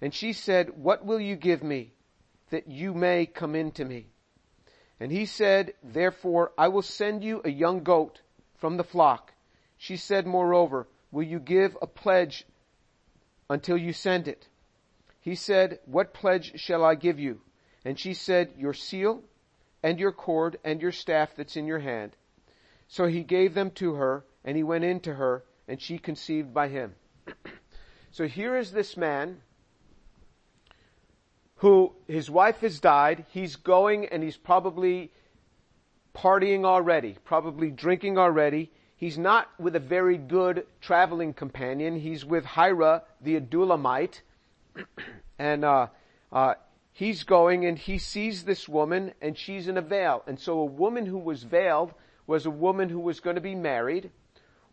And 0.00 0.12
she 0.12 0.32
said, 0.32 0.82
What 0.82 1.04
will 1.04 1.20
you 1.20 1.36
give 1.36 1.62
me 1.62 1.92
that 2.50 2.66
you 2.66 2.92
may 2.92 3.24
come 3.24 3.54
in 3.54 3.70
to 3.72 3.84
me? 3.84 4.08
And 4.98 5.12
he 5.12 5.26
said, 5.26 5.74
Therefore 5.80 6.50
I 6.58 6.66
will 6.66 6.82
send 6.82 7.22
you 7.22 7.40
a 7.44 7.50
young 7.50 7.84
goat 7.84 8.20
from 8.56 8.78
the 8.78 8.82
flock. 8.82 9.32
She 9.78 9.96
said, 9.96 10.26
Moreover, 10.26 10.88
will 11.10 11.24
you 11.24 11.38
give 11.38 11.76
a 11.80 11.86
pledge 11.86 12.46
until 13.48 13.76
you 13.76 13.92
send 13.92 14.28
it? 14.28 14.48
He 15.20 15.34
said, 15.34 15.80
What 15.84 16.14
pledge 16.14 16.58
shall 16.60 16.84
I 16.84 16.94
give 16.94 17.18
you? 17.18 17.40
And 17.84 17.98
she 17.98 18.14
said, 18.14 18.52
Your 18.56 18.74
seal 18.74 19.22
and 19.82 19.98
your 19.98 20.12
cord 20.12 20.58
and 20.64 20.80
your 20.80 20.92
staff 20.92 21.34
that's 21.36 21.56
in 21.56 21.66
your 21.66 21.78
hand. 21.78 22.16
So 22.88 23.06
he 23.06 23.22
gave 23.22 23.54
them 23.54 23.70
to 23.72 23.94
her, 23.94 24.24
and 24.44 24.56
he 24.56 24.62
went 24.62 24.84
in 24.84 25.00
to 25.00 25.14
her, 25.14 25.44
and 25.68 25.80
she 25.80 25.98
conceived 25.98 26.52
by 26.52 26.68
him. 26.68 26.94
so 28.10 28.26
here 28.26 28.56
is 28.56 28.72
this 28.72 28.96
man 28.96 29.42
who 31.56 31.92
his 32.08 32.30
wife 32.30 32.60
has 32.60 32.80
died. 32.80 33.26
He's 33.28 33.56
going 33.56 34.06
and 34.06 34.22
he's 34.22 34.36
probably 34.36 35.12
partying 36.14 36.64
already, 36.64 37.16
probably 37.24 37.70
drinking 37.70 38.18
already. 38.18 38.72
He's 39.00 39.16
not 39.16 39.48
with 39.58 39.74
a 39.76 39.80
very 39.80 40.18
good 40.18 40.66
traveling 40.82 41.32
companion. 41.32 41.98
He's 41.98 42.22
with 42.22 42.44
Hira, 42.44 43.02
the 43.22 43.40
Adullamite. 43.40 44.20
and, 45.38 45.64
uh, 45.64 45.86
uh, 46.30 46.54
he's 46.92 47.24
going 47.24 47.64
and 47.64 47.78
he 47.78 47.96
sees 47.96 48.44
this 48.44 48.68
woman 48.68 49.14
and 49.22 49.38
she's 49.38 49.68
in 49.68 49.78
a 49.78 49.80
veil. 49.80 50.22
And 50.26 50.38
so 50.38 50.58
a 50.58 50.66
woman 50.66 51.06
who 51.06 51.16
was 51.16 51.44
veiled 51.44 51.94
was 52.26 52.44
a 52.44 52.50
woman 52.50 52.90
who 52.90 53.00
was 53.00 53.20
going 53.20 53.36
to 53.36 53.40
be 53.40 53.54
married 53.54 54.10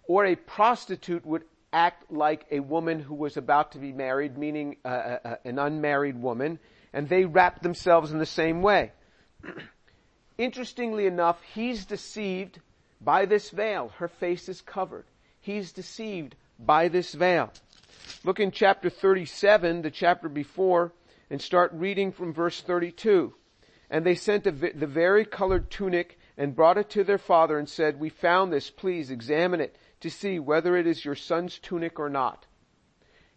or 0.04 0.26
a 0.26 0.36
prostitute 0.36 1.26
would 1.26 1.46
act 1.72 2.12
like 2.12 2.46
a 2.52 2.60
woman 2.60 3.00
who 3.00 3.16
was 3.16 3.38
about 3.38 3.72
to 3.72 3.78
be 3.78 3.94
married, 3.94 4.38
meaning 4.38 4.76
uh, 4.84 4.88
uh, 4.88 5.20
uh 5.24 5.36
an 5.46 5.58
unmarried 5.58 6.22
woman 6.22 6.60
and 6.92 7.08
they 7.08 7.24
wrap 7.24 7.62
themselves 7.62 8.12
in 8.12 8.20
the 8.20 8.26
same 8.26 8.62
way. 8.62 8.92
Interestingly 10.38 11.06
enough, 11.06 11.42
he's 11.54 11.86
deceived 11.86 12.60
by 13.02 13.26
this 13.26 13.50
veil. 13.50 13.92
Her 13.98 14.08
face 14.08 14.50
is 14.50 14.62
covered. 14.62 15.06
He's 15.40 15.72
deceived 15.72 16.36
by 16.60 16.88
this 16.88 17.14
veil. 17.14 17.52
Look 18.24 18.40
in 18.40 18.52
chapter 18.52 18.90
37, 18.90 19.82
the 19.82 19.92
chapter 19.92 20.30
before, 20.30 20.94
and 21.30 21.42
start 21.42 21.72
reading 21.74 22.12
from 22.12 22.34
verse 22.34 22.62
32. 22.62 23.34
And 23.90 24.06
they 24.06 24.16
sent 24.16 24.44
the 24.44 24.52
very 24.52 25.26
colored 25.26 25.70
tunic 25.72 26.20
and 26.38 26.56
brought 26.56 26.78
it 26.78 26.90
to 26.92 27.04
their 27.04 27.18
father 27.18 27.58
and 27.58 27.70
said, 27.70 28.00
We 28.00 28.10
found 28.10 28.52
this, 28.52 28.70
please 28.70 29.12
examine 29.12 29.62
it 29.62 29.78
to 30.02 30.10
see 30.10 30.40
whether 30.40 30.76
it 30.76 30.86
is 30.86 31.06
your 31.06 31.16
son's 31.16 31.58
tunic 31.58 32.00
or 32.00 32.10
not. 32.10 32.46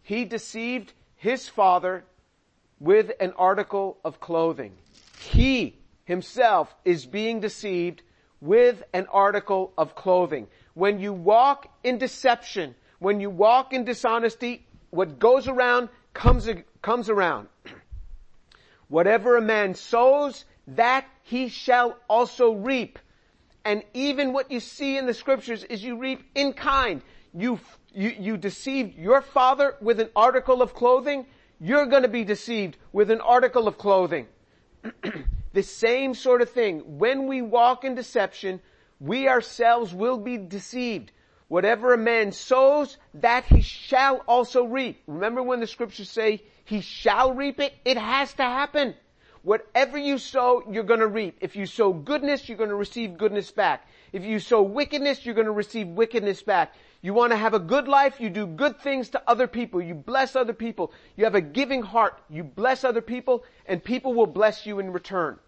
He 0.01 0.25
deceived 0.25 0.93
his 1.15 1.47
father 1.47 2.03
with 2.79 3.11
an 3.19 3.33
article 3.37 3.99
of 4.03 4.19
clothing. 4.19 4.73
He 5.19 5.79
himself 6.03 6.75
is 6.83 7.05
being 7.05 7.39
deceived 7.39 8.01
with 8.41 8.83
an 8.93 9.07
article 9.11 9.71
of 9.77 9.95
clothing. 9.95 10.47
When 10.73 10.99
you 10.99 11.13
walk 11.13 11.71
in 11.83 11.97
deception, 11.97 12.75
when 12.99 13.19
you 13.19 13.29
walk 13.29 13.73
in 13.73 13.85
dishonesty, 13.85 14.65
what 14.89 15.19
goes 15.19 15.47
around 15.47 15.89
comes, 16.13 16.49
comes 16.81 17.09
around. 17.09 17.47
Whatever 18.89 19.37
a 19.37 19.41
man 19.41 19.75
sows, 19.75 20.45
that 20.67 21.05
he 21.23 21.47
shall 21.47 21.97
also 22.09 22.51
reap. 22.51 22.99
And 23.63 23.83
even 23.93 24.33
what 24.33 24.51
you 24.51 24.59
see 24.59 24.97
in 24.97 25.05
the 25.05 25.13
scriptures 25.13 25.63
is 25.63 25.83
you 25.83 25.97
reap 25.97 26.23
in 26.35 26.53
kind. 26.53 27.01
You, 27.33 27.59
you, 27.93 28.09
you 28.09 28.37
deceived 28.37 28.97
your 28.97 29.21
father 29.21 29.75
with 29.79 29.99
an 29.99 30.09
article 30.15 30.61
of 30.61 30.73
clothing 30.73 31.25
you're 31.63 31.85
to 31.85 32.07
be 32.07 32.23
deceived 32.23 32.75
with 32.91 33.11
an 33.11 33.21
article 33.21 33.67
of 33.67 33.77
clothing. 33.77 34.27
the 35.53 35.63
same 35.63 36.13
sort 36.13 36.41
of 36.41 36.49
thing. 36.49 36.97
When 36.99 37.27
we 37.27 37.41
walk 37.41 37.83
in 37.83 37.95
deception, 37.95 38.61
we 38.99 39.27
ourselves 39.27 39.93
will 39.93 40.17
be 40.17 40.37
deceived. 40.37 41.11
Whatever 41.47 41.93
a 41.93 41.97
man 41.97 42.31
sows, 42.31 42.97
that 43.15 43.43
he 43.45 43.61
shall 43.61 44.17
also 44.27 44.63
reap. 44.63 45.01
Remember 45.07 45.43
when 45.43 45.59
the 45.59 45.67
scriptures 45.67 46.09
say 46.09 46.43
he 46.63 46.79
shall 46.79 47.33
reap 47.33 47.59
it? 47.59 47.73
It 47.83 47.97
has 47.97 48.33
to 48.35 48.43
happen. 48.43 48.95
Whatever 49.43 49.97
you 49.97 50.17
sow, 50.17 50.63
you're 50.71 50.83
gonna 50.83 51.07
reap. 51.07 51.37
If 51.41 51.55
you 51.55 51.65
sow 51.65 51.91
goodness, 51.91 52.47
you're 52.47 52.57
gonna 52.57 52.75
receive 52.75 53.17
goodness 53.17 53.51
back. 53.51 53.87
If 54.11 54.25
you 54.25 54.39
sow 54.39 54.61
wickedness, 54.61 55.25
you're 55.25 55.35
gonna 55.35 55.51
receive 55.51 55.87
wickedness 55.87 56.41
back. 56.43 56.73
You 57.01 57.15
want 57.15 57.31
to 57.31 57.37
have 57.37 57.55
a 57.55 57.59
good 57.59 57.87
life, 57.87 58.19
you 58.19 58.29
do 58.29 58.45
good 58.45 58.79
things 58.79 59.09
to 59.09 59.23
other 59.27 59.47
people, 59.47 59.81
you 59.81 59.95
bless 59.95 60.35
other 60.35 60.53
people, 60.53 60.93
you 61.15 61.23
have 61.23 61.33
a 61.33 61.41
giving 61.41 61.81
heart, 61.81 62.21
you 62.29 62.43
bless 62.43 62.83
other 62.83 63.01
people, 63.01 63.43
and 63.65 63.83
people 63.83 64.13
will 64.13 64.27
bless 64.27 64.67
you 64.67 64.79
in 64.79 64.93
return. 64.93 65.39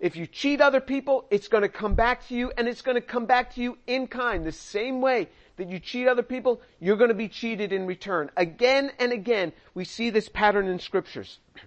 If 0.00 0.16
you 0.16 0.26
cheat 0.26 0.60
other 0.60 0.80
people, 0.80 1.26
it's 1.30 1.48
going 1.48 1.62
to 1.62 1.68
come 1.68 1.94
back 1.94 2.26
to 2.28 2.34
you 2.34 2.52
and 2.56 2.68
it's 2.68 2.82
going 2.82 2.94
to 2.94 3.00
come 3.00 3.26
back 3.26 3.54
to 3.54 3.60
you 3.60 3.78
in 3.86 4.06
kind. 4.06 4.44
The 4.44 4.52
same 4.52 5.00
way 5.00 5.28
that 5.56 5.68
you 5.68 5.80
cheat 5.80 6.06
other 6.06 6.22
people, 6.22 6.62
you're 6.78 6.96
going 6.96 7.08
to 7.08 7.14
be 7.14 7.28
cheated 7.28 7.72
in 7.72 7.86
return. 7.86 8.30
Again 8.36 8.92
and 9.00 9.12
again, 9.12 9.52
we 9.74 9.84
see 9.84 10.10
this 10.10 10.28
pattern 10.28 10.68
in 10.68 10.78
scriptures. 10.78 11.38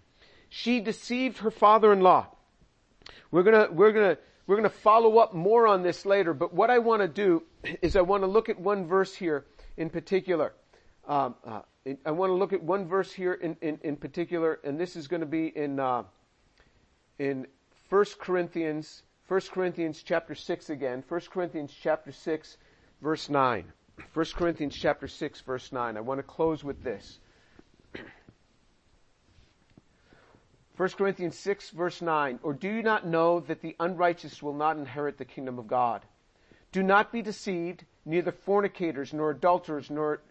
She 0.54 0.82
deceived 0.82 1.38
her 1.38 1.49
father-in-law. 1.49 2.27
We're 3.32 3.43
going 3.43 3.67
to, 3.67 3.73
we're 3.73 3.93
going 3.93 4.17
to, 4.17 4.21
we're 4.51 4.57
going 4.57 4.69
to 4.69 4.77
follow 4.79 5.17
up 5.19 5.33
more 5.33 5.65
on 5.65 5.81
this 5.81 6.05
later, 6.05 6.33
but 6.33 6.53
what 6.53 6.69
I 6.69 6.79
want 6.79 7.01
to 7.01 7.07
do 7.07 7.41
is 7.81 7.95
I 7.95 8.01
want 8.01 8.23
to 8.23 8.27
look 8.27 8.49
at 8.49 8.59
one 8.59 8.85
verse 8.85 9.15
here 9.15 9.45
in 9.77 9.89
particular. 9.89 10.51
Um, 11.07 11.35
uh, 11.45 11.61
I 12.05 12.11
want 12.11 12.31
to 12.31 12.33
look 12.33 12.51
at 12.51 12.61
one 12.61 12.85
verse 12.85 13.13
here 13.13 13.31
in, 13.31 13.55
in, 13.61 13.79
in 13.81 13.95
particular, 13.95 14.59
and 14.65 14.77
this 14.77 14.97
is 14.97 15.07
going 15.07 15.21
to 15.21 15.25
be 15.25 15.47
in 15.55 15.79
uh, 15.79 16.03
in 17.17 17.47
1 17.87 18.05
Corinthians, 18.19 19.03
1 19.29 19.39
Corinthians 19.53 20.03
chapter 20.03 20.35
6 20.35 20.69
again, 20.69 21.01
1 21.07 21.21
Corinthians 21.31 21.73
chapter 21.81 22.11
6 22.11 22.57
verse 23.01 23.29
9. 23.29 23.63
1 24.13 24.25
Corinthians 24.35 24.75
chapter 24.75 25.07
6 25.07 25.39
verse 25.39 25.71
9. 25.71 25.95
I 25.95 26.01
want 26.01 26.19
to 26.19 26.23
close 26.23 26.61
with 26.61 26.83
this. 26.83 27.19
1 30.77 30.89
Corinthians 30.89 31.38
6 31.38 31.71
verse 31.71 32.01
9. 32.01 32.39
Or 32.43 32.53
do 32.53 32.67
you 32.67 32.81
not 32.81 33.05
know 33.05 33.39
that 33.41 33.62
the 33.62 33.75
unrighteous 33.79 34.41
will 34.41 34.53
not 34.53 34.77
inherit 34.77 35.17
the 35.17 35.25
kingdom 35.25 35.60
of 35.60 35.67
God? 35.67 36.01
Do 36.71 36.81
not 36.81 37.12
be 37.12 37.21
deceived, 37.21 37.84
neither 38.05 38.31
fornicators, 38.31 39.13
nor 39.13 39.31
adulterers, 39.31 39.89
nor, 39.89 40.21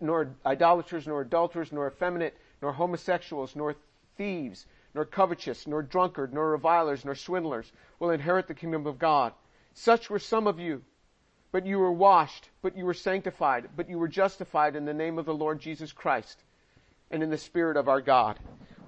nor 0.00 0.34
idolaters, 0.46 1.06
nor 1.06 1.22
adulterers, 1.22 1.72
nor 1.72 1.88
effeminate, 1.88 2.36
nor 2.62 2.72
homosexuals, 2.72 3.56
nor 3.56 3.74
thieves, 4.16 4.66
nor 4.94 5.04
covetous, 5.04 5.66
nor 5.66 5.82
drunkard, 5.82 6.32
nor 6.32 6.50
revilers, 6.50 7.04
nor 7.04 7.14
swindlers 7.14 7.72
will 7.98 8.10
inherit 8.10 8.46
the 8.46 8.54
kingdom 8.54 8.86
of 8.86 8.98
God. 8.98 9.32
Such 9.74 10.08
were 10.08 10.18
some 10.18 10.46
of 10.46 10.58
you. 10.60 10.82
But 11.50 11.66
you 11.66 11.78
were 11.78 11.92
washed, 11.92 12.50
but 12.62 12.76
you 12.76 12.84
were 12.84 12.94
sanctified, 12.94 13.70
but 13.74 13.88
you 13.88 13.98
were 13.98 14.08
justified 14.08 14.76
in 14.76 14.84
the 14.84 14.92
name 14.92 15.18
of 15.18 15.24
the 15.24 15.34
Lord 15.34 15.60
Jesus 15.60 15.92
Christ 15.92 16.42
and 17.10 17.22
in 17.22 17.30
the 17.30 17.38
Spirit 17.38 17.76
of 17.76 17.88
our 17.88 18.02
God. 18.02 18.38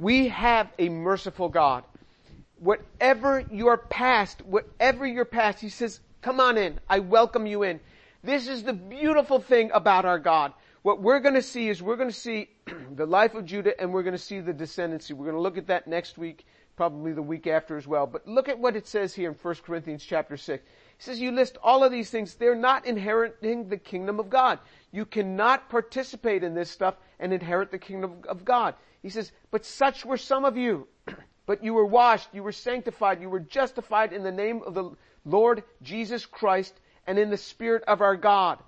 We 0.01 0.29
have 0.29 0.73
a 0.81 0.89
merciful 0.89 1.49
God. 1.49 1.85
Whatever 2.59 3.45
your 3.53 3.77
past, 3.77 4.43
whatever 4.43 5.07
your 5.07 5.25
past, 5.25 5.61
He 5.61 5.69
says, 5.69 6.01
come 6.23 6.41
on 6.41 6.59
in. 6.59 6.81
I 6.89 6.99
welcome 6.99 7.47
you 7.47 7.63
in. 7.63 7.79
This 8.25 8.49
is 8.49 8.65
the 8.65 8.73
beautiful 8.73 9.39
thing 9.39 9.71
about 9.73 10.05
our 10.05 10.19
God 10.19 10.53
what 10.83 11.03
we're 11.03 11.21
to 11.21 11.43
see 11.43 11.69
is 11.69 11.83
we're 11.83 11.97
to 11.97 12.13
see 12.13 12.49
the 12.95 13.07
life 13.07 13.35
of 13.35 13.45
Judah 13.45 13.79
and 13.81 13.93
we're 13.93 14.03
to 14.03 14.19
see 14.19 14.41
the 14.41 14.55
descendancy. 14.55 15.13
We're 15.13 15.33
to 15.33 15.41
look 15.41 15.59
at 15.59 15.67
that 15.67 15.87
next 15.87 16.17
week, 16.17 16.47
probably 16.77 17.13
the 17.13 17.23
week 17.23 17.47
after 17.47 17.77
as 17.77 17.87
well. 17.87 18.07
But 18.07 18.27
look 18.27 18.49
at 18.49 18.59
what 18.59 18.77
it 18.77 18.87
says 18.87 19.15
here 19.15 19.29
in 19.31 19.37
1 19.37 19.55
Corinthians 19.57 20.05
chapter 20.05 20.37
6. 20.37 20.65
He 20.65 21.03
says 21.03 21.21
you 21.21 21.33
list 21.33 21.59
all 21.63 21.85
of 21.85 21.93
these 21.93 22.11
things. 22.11 22.35
They're 22.35 22.55
not 22.55 22.87
inheriting 22.87 23.69
the 23.69 23.77
kingdom 23.77 24.19
of 24.19 24.31
God. 24.31 24.59
You 24.91 25.05
cannot 25.05 25.69
participate 25.69 26.43
in 26.43 26.55
this 26.55 26.71
stuff 26.71 26.97
and 27.19 27.33
inherit 27.33 27.71
the 27.71 27.79
kingdom 27.79 28.23
of 28.27 28.45
God. 28.45 28.75
He 29.03 29.11
says, 29.11 29.33
but 29.51 29.65
such 29.65 30.05
were 30.05 30.17
some 30.17 30.45
of 30.45 30.57
you. 30.57 30.87
but 31.47 31.65
you 31.65 31.75
were 31.75 31.87
washed, 31.87 32.29
you 32.33 32.43
were 32.43 32.53
sanctified, 32.53 33.21
you 33.21 33.31
were 33.31 33.41
justified 33.41 34.13
in 34.13 34.23
the 34.23 34.33
name 34.33 34.63
of 34.65 34.75
the 34.75 34.91
Lord 35.25 35.63
Jesus 35.83 36.27
Christ 36.27 36.79
and 37.07 37.19
in 37.19 37.31
the 37.31 37.37
Spirit 37.37 37.85
of 37.89 38.01
our 38.01 38.17
God. 38.17 38.59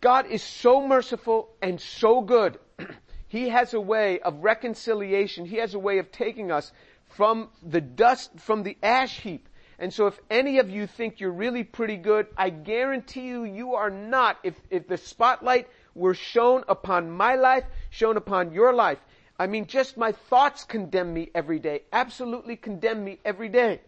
God 0.00 0.26
is 0.26 0.42
so 0.42 0.86
merciful 0.86 1.50
and 1.62 1.80
so 1.80 2.20
good. 2.20 2.58
he 3.28 3.48
has 3.48 3.74
a 3.74 3.80
way 3.80 4.20
of 4.20 4.44
reconciliation. 4.44 5.46
He 5.46 5.56
has 5.56 5.74
a 5.74 5.78
way 5.78 5.98
of 5.98 6.12
taking 6.12 6.50
us 6.50 6.72
from 7.08 7.48
the 7.62 7.80
dust, 7.80 8.30
from 8.40 8.62
the 8.62 8.76
ash 8.82 9.20
heap. 9.20 9.48
And 9.78 9.92
so 9.92 10.06
if 10.06 10.18
any 10.30 10.58
of 10.58 10.70
you 10.70 10.86
think 10.86 11.20
you're 11.20 11.32
really 11.32 11.64
pretty 11.64 11.96
good, 11.96 12.26
I 12.36 12.50
guarantee 12.50 13.26
you, 13.26 13.44
you 13.44 13.74
are 13.74 13.90
not. 13.90 14.38
If, 14.42 14.54
if 14.70 14.86
the 14.86 14.96
spotlight 14.96 15.68
were 15.94 16.14
shown 16.14 16.64
upon 16.68 17.10
my 17.10 17.36
life, 17.36 17.64
shown 17.90 18.16
upon 18.16 18.52
your 18.52 18.72
life, 18.72 18.98
I 19.38 19.46
mean, 19.46 19.66
just 19.66 19.96
my 19.96 20.12
thoughts 20.12 20.64
condemn 20.64 21.12
me 21.12 21.30
every 21.34 21.58
day. 21.58 21.82
Absolutely 21.92 22.56
condemn 22.56 23.04
me 23.04 23.18
every 23.24 23.48
day. 23.48 23.80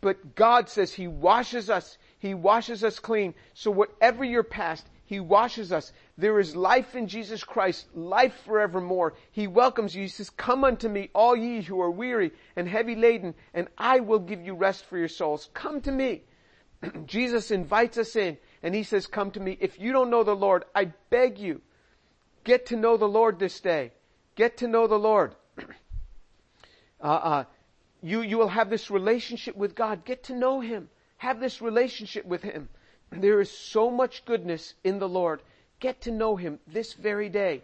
But 0.00 0.34
God 0.34 0.68
says 0.68 0.94
He 0.94 1.06
washes 1.06 1.68
us. 1.68 1.98
He 2.18 2.34
washes 2.34 2.82
us 2.84 2.98
clean. 2.98 3.34
So 3.54 3.70
whatever 3.70 4.24
your 4.24 4.42
past, 4.42 4.86
he 5.10 5.18
washes 5.18 5.72
us. 5.72 5.92
There 6.16 6.38
is 6.38 6.54
life 6.54 6.94
in 6.94 7.08
Jesus 7.08 7.42
Christ, 7.42 7.86
life 7.96 8.42
forevermore. 8.44 9.14
He 9.32 9.48
welcomes 9.48 9.92
you. 9.92 10.02
He 10.02 10.08
says, 10.08 10.30
come 10.30 10.62
unto 10.62 10.88
me, 10.88 11.10
all 11.12 11.34
ye 11.34 11.62
who 11.62 11.80
are 11.80 11.90
weary 11.90 12.30
and 12.54 12.68
heavy 12.68 12.94
laden, 12.94 13.34
and 13.52 13.66
I 13.76 13.98
will 13.98 14.20
give 14.20 14.40
you 14.40 14.54
rest 14.54 14.84
for 14.84 14.96
your 14.96 15.08
souls. 15.08 15.50
Come 15.52 15.80
to 15.80 15.90
me. 15.90 16.22
Jesus 17.06 17.50
invites 17.50 17.98
us 17.98 18.14
in 18.14 18.38
and 18.62 18.72
he 18.72 18.84
says, 18.84 19.08
come 19.08 19.32
to 19.32 19.40
me. 19.40 19.58
If 19.58 19.80
you 19.80 19.92
don't 19.92 20.10
know 20.10 20.22
the 20.22 20.36
Lord, 20.36 20.64
I 20.76 20.92
beg 21.10 21.40
you, 21.40 21.60
get 22.44 22.66
to 22.66 22.76
know 22.76 22.96
the 22.96 23.08
Lord 23.08 23.40
this 23.40 23.58
day. 23.58 23.90
Get 24.34 24.58
to 24.58 24.68
know 24.68 24.86
the 24.86 24.98
Lord. 24.98 25.34
Uh, 27.02 27.06
uh, 27.06 27.44
you, 28.02 28.20
you 28.20 28.36
will 28.36 28.48
have 28.48 28.68
this 28.68 28.90
relationship 28.90 29.56
with 29.56 29.74
God. 29.74 30.04
Get 30.04 30.24
to 30.24 30.34
know 30.34 30.60
Him. 30.60 30.90
Have 31.16 31.40
this 31.40 31.62
relationship 31.62 32.26
with 32.26 32.42
Him. 32.42 32.68
There 33.10 33.40
is 33.40 33.50
so 33.50 33.90
much 33.90 34.26
goodness 34.26 34.74
in 34.84 34.98
the 34.98 35.08
Lord. 35.08 35.40
Get 35.80 36.02
to 36.02 36.10
know 36.10 36.36
Him 36.36 36.60
this 36.66 36.92
very 36.92 37.30
day. 37.30 37.62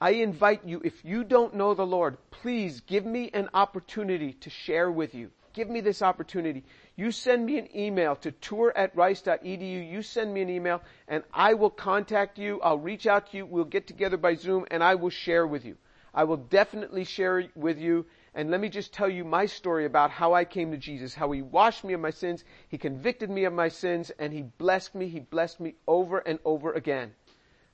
I 0.00 0.10
invite 0.12 0.64
you, 0.64 0.80
if 0.84 1.04
you 1.04 1.24
don't 1.24 1.54
know 1.54 1.74
the 1.74 1.86
Lord, 1.86 2.18
please 2.30 2.80
give 2.80 3.06
me 3.06 3.30
an 3.32 3.48
opportunity 3.54 4.32
to 4.32 4.50
share 4.50 4.90
with 4.90 5.14
you. 5.14 5.30
Give 5.56 5.70
me 5.70 5.80
this 5.80 6.02
opportunity. 6.02 6.64
You 6.96 7.10
send 7.10 7.46
me 7.46 7.56
an 7.56 7.74
email 7.74 8.14
to 8.16 8.30
tour 8.30 8.74
at 8.76 8.94
rice.edu. 8.94 9.90
You 9.90 10.02
send 10.02 10.34
me 10.34 10.42
an 10.42 10.50
email 10.50 10.82
and 11.08 11.24
I 11.32 11.54
will 11.54 11.70
contact 11.70 12.38
you. 12.38 12.60
I'll 12.60 12.78
reach 12.78 13.06
out 13.06 13.30
to 13.30 13.38
you. 13.38 13.46
We'll 13.46 13.64
get 13.64 13.86
together 13.86 14.18
by 14.18 14.34
Zoom 14.34 14.66
and 14.70 14.84
I 14.84 14.96
will 14.96 15.08
share 15.08 15.46
with 15.46 15.64
you. 15.64 15.78
I 16.12 16.24
will 16.24 16.36
definitely 16.36 17.04
share 17.04 17.44
with 17.54 17.78
you 17.78 18.04
and 18.34 18.50
let 18.50 18.60
me 18.60 18.68
just 18.68 18.92
tell 18.92 19.08
you 19.08 19.24
my 19.24 19.46
story 19.46 19.86
about 19.86 20.10
how 20.10 20.34
I 20.34 20.44
came 20.44 20.72
to 20.72 20.76
Jesus, 20.76 21.14
how 21.14 21.30
He 21.30 21.40
washed 21.40 21.84
me 21.84 21.94
of 21.94 22.00
my 22.00 22.10
sins, 22.10 22.44
He 22.68 22.76
convicted 22.76 23.30
me 23.30 23.44
of 23.44 23.54
my 23.54 23.68
sins, 23.68 24.10
and 24.18 24.34
He 24.34 24.42
blessed 24.42 24.94
me. 24.94 25.08
He 25.08 25.20
blessed 25.20 25.58
me 25.58 25.76
over 25.88 26.18
and 26.18 26.38
over 26.44 26.74
again. 26.74 27.14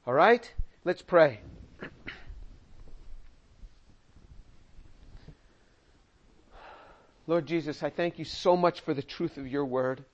All 0.07 0.15
right? 0.15 0.49
Let's 0.85 1.03
pray. 1.03 1.41
Lord 7.33 7.47
Jesus, 7.47 7.83
I 7.83 7.89
thank 7.89 8.19
you 8.19 8.27
so 8.27 8.59
much 8.59 8.83
for 8.83 8.93
the 8.93 9.01
truth 9.01 9.39
of 9.39 9.49
your 9.49 9.65
word. 9.65 10.05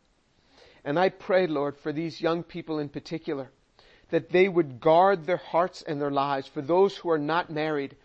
And 0.84 0.96
I 0.96 1.08
pray, 1.08 1.48
Lord, 1.48 1.76
for 1.76 1.92
these 1.92 2.20
young 2.20 2.44
people 2.44 2.78
in 2.78 2.88
particular, 2.88 3.50
that 4.10 4.30
they 4.30 4.48
would 4.48 4.78
guard 4.78 5.26
their 5.26 5.38
hearts 5.38 5.82
and 5.82 6.00
their 6.00 6.12
lives. 6.12 6.46
For 6.46 6.62
those 6.62 6.96
who 6.96 7.10
are 7.10 7.18
not 7.18 7.50
married, 7.50 7.96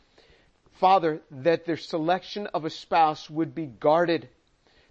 Father, 0.80 1.22
that 1.30 1.68
their 1.68 1.78
selection 1.78 2.48
of 2.56 2.66
a 2.66 2.72
spouse 2.72 3.30
would 3.30 3.54
be 3.54 3.68
guarded, 3.68 4.30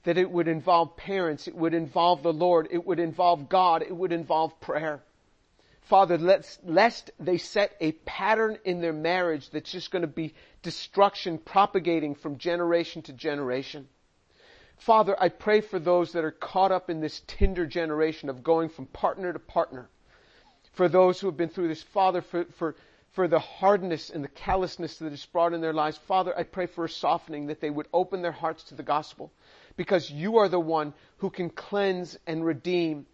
that 0.05 0.19
it 0.19 0.31
would 0.31 0.47
involve 0.47 0.97
parents, 0.97 1.49
it 1.49 1.57
would 1.57 1.75
involve 1.75 2.23
the 2.23 2.33
Lord, 2.33 2.69
it 2.71 2.87
would 2.87 3.01
involve 3.01 3.49
God, 3.49 3.83
it 3.83 3.97
would 3.97 4.13
involve 4.13 4.61
prayer. 4.61 5.03
Father, 5.81 6.17
lest, 6.17 7.11
they 7.19 7.39
set 7.39 7.77
a 7.81 7.91
pattern 7.91 8.57
in 8.65 8.81
their 8.81 8.93
marriage 8.93 9.51
that's 9.51 9.73
just 9.73 9.91
going 9.91 10.03
to 10.03 10.07
be 10.07 10.33
destruction 10.63 11.39
propagating 11.39 12.15
from 12.15 12.39
generation 12.39 13.03
to 13.03 13.13
generation. 13.13 13.89
Father, 14.79 15.17
I 15.21 15.29
pray 15.29 15.61
for 15.61 15.79
those 15.79 16.13
that 16.13 16.25
are 16.25 16.33
caught 16.33 16.73
up 16.73 16.91
in 16.91 17.01
this 17.01 17.23
Tinder 17.27 17.67
generation 17.67 18.29
of 18.29 18.43
going 18.43 18.69
from 18.69 18.87
partner 18.87 19.33
to 19.33 19.39
partner. 19.39 19.89
For 20.73 20.89
those 20.89 21.21
who 21.21 21.29
have 21.29 21.37
been 21.37 21.49
through 21.49 21.69
this, 21.69 21.83
Father, 21.83 22.23
for, 22.23 22.45
for 22.59 22.75
for 23.13 23.29
the 23.29 23.39
hardness 23.39 24.11
and 24.11 24.25
the 24.25 24.29
callousness 24.29 24.99
that 24.99 25.13
is 25.13 25.27
brought 25.27 25.53
in 25.53 25.61
their 25.61 25.73
lives. 25.73 25.99
Father, 26.09 26.37
I 26.37 26.45
pray 26.45 26.67
for 26.67 26.85
a 26.85 26.89
softening 26.89 27.47
that 27.47 27.61
they 27.61 27.71
would 27.71 27.89
open 27.93 28.23
their 28.23 28.33
hearts 28.33 28.65
to 28.65 28.75
the 28.75 28.83
gospel 28.83 29.31
because 29.77 30.11
you 30.11 30.39
are 30.39 30.49
the 30.49 30.61
one 30.61 30.95
who 31.19 31.31
can 31.31 31.51
cleanse 31.51 32.19
and 32.27 32.45
redeem 32.45 33.07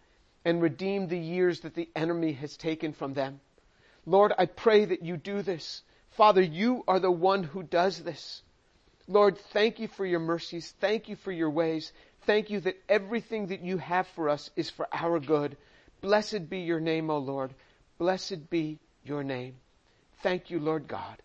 and 0.44 0.62
redeem 0.62 1.08
the 1.08 1.18
years 1.18 1.60
that 1.60 1.74
the 1.74 1.88
enemy 1.96 2.32
has 2.32 2.56
taken 2.56 2.92
from 2.92 3.12
them. 3.12 3.40
Lord, 4.06 4.32
I 4.38 4.46
pray 4.46 4.84
that 4.84 5.02
you 5.02 5.16
do 5.16 5.42
this. 5.42 5.82
Father, 6.10 6.40
you 6.40 6.84
are 6.86 7.00
the 7.00 7.10
one 7.10 7.42
who 7.42 7.62
does 7.62 7.98
this. 7.98 8.42
Lord, 9.08 9.38
thank 9.38 9.80
you 9.80 9.88
for 9.88 10.04
your 10.04 10.20
mercies. 10.20 10.74
Thank 10.80 11.08
you 11.08 11.16
for 11.16 11.32
your 11.32 11.50
ways. 11.50 11.92
Thank 12.26 12.50
you 12.50 12.60
that 12.60 12.76
everything 12.88 13.46
that 13.46 13.62
you 13.62 13.78
have 13.78 14.06
for 14.08 14.28
us 14.28 14.50
is 14.54 14.68
for 14.68 14.86
our 14.92 15.18
good. 15.18 15.56
Blessed 16.02 16.50
be 16.50 16.60
your 16.60 16.78
name, 16.78 17.08
O 17.08 17.16
Lord. 17.16 17.54
Blessed 17.96 18.50
be 18.50 18.78
your 19.02 19.24
name. 19.24 19.56
Thank 20.22 20.50
you, 20.50 20.60
Lord 20.60 20.86
God. 20.86 21.22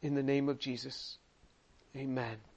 In 0.00 0.14
the 0.14 0.22
name 0.22 0.48
of 0.48 0.58
Jesus. 0.58 1.18
Amen. 1.94 2.47